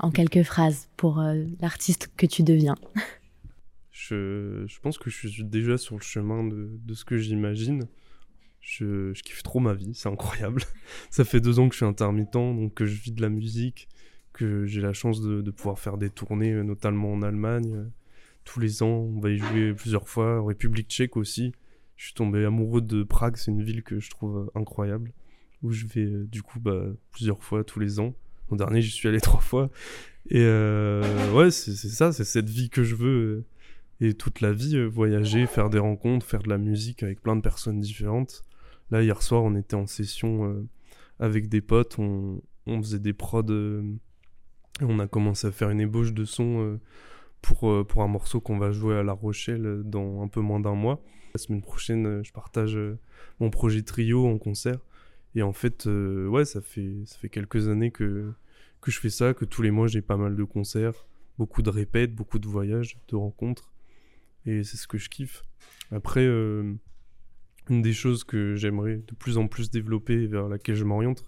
En 0.00 0.10
quelques 0.10 0.42
phrases, 0.42 0.88
pour 0.96 1.20
euh, 1.20 1.44
l'artiste 1.60 2.10
que 2.16 2.26
tu 2.26 2.42
deviens. 2.42 2.74
je, 3.90 4.64
je, 4.66 4.80
pense 4.80 4.98
que 4.98 5.08
je 5.08 5.28
suis 5.28 5.44
déjà 5.44 5.78
sur 5.78 5.96
le 5.96 6.02
chemin 6.02 6.44
de, 6.44 6.68
de 6.84 6.94
ce 6.94 7.04
que 7.04 7.16
j'imagine. 7.16 7.86
Je, 8.66 9.12
kiffe 9.12 9.42
trop 9.42 9.60
ma 9.60 9.74
vie, 9.74 9.94
c'est 9.94 10.08
incroyable. 10.08 10.62
Ça 11.10 11.24
fait 11.24 11.40
deux 11.40 11.58
ans 11.58 11.68
que 11.68 11.74
je 11.74 11.78
suis 11.78 11.86
intermittent, 11.86 12.32
donc 12.32 12.74
que 12.74 12.86
je 12.86 13.00
vis 13.00 13.12
de 13.12 13.20
la 13.20 13.28
musique, 13.28 13.88
que 14.32 14.64
j'ai 14.64 14.80
la 14.80 14.92
chance 14.92 15.20
de, 15.20 15.50
pouvoir 15.50 15.78
faire 15.78 15.98
des 15.98 16.10
tournées, 16.10 16.52
euh, 16.52 16.62
notamment 16.62 17.12
en 17.12 17.22
Allemagne. 17.22 17.74
Euh, 17.74 17.84
tous 18.44 18.60
les 18.60 18.82
ans, 18.82 19.10
on 19.14 19.20
va 19.20 19.30
y 19.30 19.38
jouer 19.38 19.72
plusieurs 19.74 20.08
fois, 20.08 20.40
en 20.40 20.46
République 20.46 20.88
tchèque 20.88 21.16
aussi. 21.16 21.52
Je 21.96 22.06
suis 22.06 22.14
tombé 22.14 22.44
amoureux 22.44 22.80
de 22.80 23.02
Prague, 23.02 23.36
c'est 23.36 23.50
une 23.50 23.62
ville 23.62 23.82
que 23.82 24.00
je 24.00 24.10
trouve 24.10 24.50
incroyable 24.54 25.12
où 25.64 25.72
je 25.72 25.86
vais 25.86 26.04
euh, 26.04 26.24
du 26.30 26.42
coup 26.42 26.60
bah, 26.60 26.84
plusieurs 27.10 27.42
fois 27.42 27.64
tous 27.64 27.80
les 27.80 27.98
ans. 27.98 28.14
L'an 28.50 28.56
dernier, 28.56 28.82
j'y 28.82 28.90
suis 28.90 29.08
allé 29.08 29.20
trois 29.22 29.40
fois. 29.40 29.70
Et 30.28 30.42
euh, 30.42 31.32
ouais, 31.32 31.50
c'est 31.50 31.74
ça, 31.74 32.12
c'est 32.12 32.24
cette 32.24 32.48
vie 32.48 32.70
que 32.70 32.84
je 32.84 32.94
veux. 32.94 33.08
Euh, 33.08 33.44
et 34.00 34.14
toute 34.14 34.40
la 34.40 34.52
vie, 34.52 34.84
voyager, 34.86 35.46
faire 35.46 35.70
des 35.70 35.78
rencontres, 35.78 36.26
faire 36.26 36.42
de 36.42 36.48
la 36.48 36.58
musique 36.58 37.02
avec 37.02 37.22
plein 37.22 37.36
de 37.36 37.40
personnes 37.40 37.80
différentes. 37.80 38.44
Là, 38.90 39.02
hier 39.02 39.22
soir, 39.22 39.42
on 39.42 39.54
était 39.56 39.76
en 39.76 39.86
session 39.86 40.66
avec 41.18 41.48
des 41.48 41.60
potes, 41.60 41.98
on, 41.98 42.42
on 42.66 42.82
faisait 42.82 42.98
des 42.98 43.12
prods. 43.12 43.42
on 44.80 44.98
a 44.98 45.06
commencé 45.06 45.46
à 45.46 45.52
faire 45.52 45.70
une 45.70 45.80
ébauche 45.80 46.12
de 46.12 46.24
son 46.24 46.78
pour, 47.42 47.86
pour 47.86 48.02
un 48.02 48.08
morceau 48.08 48.40
qu'on 48.40 48.58
va 48.58 48.72
jouer 48.72 48.96
à 48.96 49.02
La 49.02 49.12
Rochelle 49.12 49.82
dans 49.84 50.22
un 50.22 50.28
peu 50.28 50.40
moins 50.40 50.60
d'un 50.60 50.74
mois. 50.74 51.02
La 51.34 51.38
semaine 51.38 51.62
prochaine, 51.62 52.22
je 52.22 52.32
partage 52.32 52.78
mon 53.40 53.50
projet 53.50 53.82
trio 53.82 54.26
en 54.26 54.38
concert. 54.38 54.78
Et 55.34 55.42
en 55.42 55.52
fait, 55.52 55.86
euh, 55.86 56.26
ouais, 56.28 56.44
ça 56.44 56.60
fait, 56.60 57.02
ça 57.06 57.18
fait 57.18 57.28
quelques 57.28 57.68
années 57.68 57.90
que, 57.90 58.32
que 58.80 58.90
je 58.90 59.00
fais 59.00 59.10
ça, 59.10 59.34
que 59.34 59.44
tous 59.44 59.62
les 59.62 59.70
mois 59.70 59.88
j'ai 59.88 60.02
pas 60.02 60.16
mal 60.16 60.36
de 60.36 60.44
concerts, 60.44 61.06
beaucoup 61.38 61.62
de 61.62 61.70
répètes, 61.70 62.14
beaucoup 62.14 62.38
de 62.38 62.46
voyages, 62.46 62.98
de 63.08 63.16
rencontres. 63.16 63.72
Et 64.46 64.62
c'est 64.62 64.76
ce 64.76 64.86
que 64.86 64.98
je 64.98 65.08
kiffe. 65.08 65.42
Après, 65.90 66.24
euh, 66.24 66.74
une 67.70 67.82
des 67.82 67.92
choses 67.92 68.24
que 68.24 68.54
j'aimerais 68.54 68.96
de 68.96 69.14
plus 69.18 69.38
en 69.38 69.46
plus 69.46 69.70
développer 69.70 70.22
et 70.22 70.26
vers 70.26 70.48
laquelle 70.48 70.74
je 70.74 70.84
m'oriente, 70.84 71.24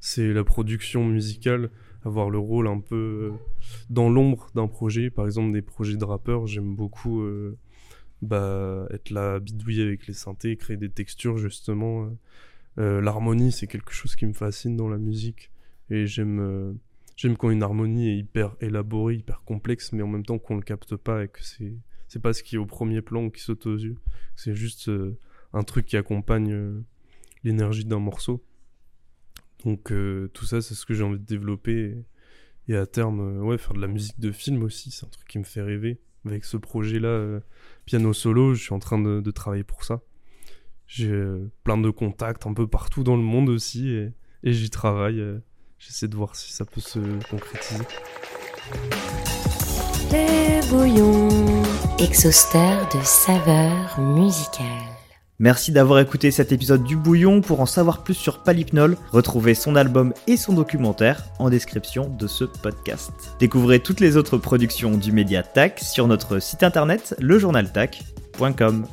c'est 0.00 0.32
la 0.32 0.44
production 0.44 1.04
musicale, 1.04 1.70
avoir 2.04 2.30
le 2.30 2.38
rôle 2.38 2.68
un 2.68 2.80
peu 2.80 2.96
euh, 2.96 3.30
dans 3.90 4.08
l'ombre 4.08 4.48
d'un 4.54 4.68
projet. 4.68 5.10
Par 5.10 5.26
exemple, 5.26 5.52
des 5.52 5.62
projets 5.62 5.96
de 5.96 6.04
rappeurs, 6.04 6.46
j'aime 6.46 6.74
beaucoup 6.74 7.24
bah, 8.22 8.86
être 8.90 9.10
là, 9.10 9.38
bidouiller 9.40 9.82
avec 9.82 10.06
les 10.06 10.14
synthés, 10.14 10.56
créer 10.56 10.76
des 10.76 10.90
textures 10.90 11.38
justement 11.38 12.10
euh, 12.78 13.00
l'harmonie, 13.00 13.52
c'est 13.52 13.66
quelque 13.66 13.92
chose 13.92 14.16
qui 14.16 14.26
me 14.26 14.32
fascine 14.32 14.76
dans 14.76 14.88
la 14.88 14.98
musique. 14.98 15.50
Et 15.90 16.06
j'aime 16.06 16.40
euh, 16.40 17.34
quand 17.38 17.50
une 17.50 17.62
harmonie 17.62 18.08
est 18.10 18.18
hyper 18.18 18.56
élaborée, 18.60 19.16
hyper 19.16 19.42
complexe, 19.44 19.92
mais 19.92 20.02
en 20.02 20.08
même 20.08 20.24
temps 20.24 20.38
qu'on 20.38 20.56
le 20.56 20.62
capte 20.62 20.96
pas 20.96 21.24
et 21.24 21.28
que 21.28 21.40
c'est 21.42 22.22
pas 22.22 22.32
ce 22.32 22.42
qui 22.42 22.56
est 22.56 22.58
au 22.58 22.66
premier 22.66 23.02
plan 23.02 23.24
ou 23.24 23.30
qui 23.30 23.40
saute 23.40 23.66
aux 23.66 23.76
yeux. 23.76 23.96
C'est 24.36 24.54
juste 24.54 24.88
euh, 24.88 25.18
un 25.52 25.62
truc 25.62 25.86
qui 25.86 25.96
accompagne 25.96 26.82
l'énergie 27.44 27.84
d'un 27.84 27.98
morceau. 27.98 28.44
Donc 29.64 29.92
tout 30.32 30.44
ça, 30.44 30.60
c'est 30.60 30.74
ce 30.74 30.86
que 30.86 30.94
j'ai 30.94 31.04
envie 31.04 31.18
de 31.18 31.24
développer. 31.24 32.04
Et, 32.68 32.76
à 32.76 32.86
terme, 32.86 33.42
ouais, 33.42 33.58
faire 33.58 33.74
de 33.74 33.80
la 33.80 33.86
musique 33.86 34.18
de 34.18 34.32
film 34.32 34.62
aussi, 34.62 34.90
c'est 34.90 35.06
un 35.06 35.08
truc 35.08 35.28
qui 35.28 35.38
me 35.38 35.44
fait 35.44 35.62
rêver. 35.62 36.00
Avec 36.24 36.44
ce 36.44 36.56
projet-là, 36.56 37.40
piano 37.84 38.12
solo, 38.12 38.54
je 38.54 38.62
suis 38.62 38.74
en 38.74 38.80
train 38.80 38.98
de 38.98 39.30
travailler 39.30 39.64
pour 39.64 39.84
ça. 39.84 40.00
J'ai 40.86 41.10
euh, 41.10 41.50
plein 41.64 41.78
de 41.78 41.90
contacts 41.90 42.46
un 42.46 42.54
peu 42.54 42.66
partout 42.66 43.02
dans 43.02 43.16
le 43.16 43.22
monde 43.22 43.48
aussi 43.48 43.90
et, 43.90 44.12
j'y 44.44 44.70
travaille. 44.70 45.20
Euh, 45.20 45.38
j'essaie 45.78 46.06
de 46.06 46.16
voir 46.16 46.36
si 46.36 46.52
ça 46.52 46.64
peut 46.64 46.80
se 46.80 47.00
concrétiser. 47.28 47.84
Les 50.12 50.60
bouillons, 50.70 51.28
exhausteur 51.98 52.88
de 52.88 53.00
saveurs 53.02 54.00
musicales. 54.00 54.95
Merci 55.38 55.70
d'avoir 55.70 55.98
écouté 56.00 56.30
cet 56.30 56.50
épisode 56.52 56.82
du 56.82 56.96
Bouillon. 56.96 57.42
Pour 57.42 57.60
en 57.60 57.66
savoir 57.66 58.02
plus 58.02 58.14
sur 58.14 58.42
Palipnol, 58.42 58.96
retrouvez 59.12 59.54
son 59.54 59.76
album 59.76 60.14
et 60.26 60.38
son 60.38 60.54
documentaire 60.54 61.24
en 61.38 61.50
description 61.50 62.08
de 62.08 62.26
ce 62.26 62.44
podcast. 62.44 63.12
Découvrez 63.38 63.80
toutes 63.80 64.00
les 64.00 64.16
autres 64.16 64.38
productions 64.38 64.96
du 64.96 65.12
média 65.12 65.42
TAC 65.42 65.80
sur 65.80 66.08
notre 66.08 66.38
site 66.38 66.62
internet 66.62 67.14
lejournaltac.com. 67.18 68.86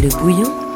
Le 0.00 0.08
bouillon 0.20 0.67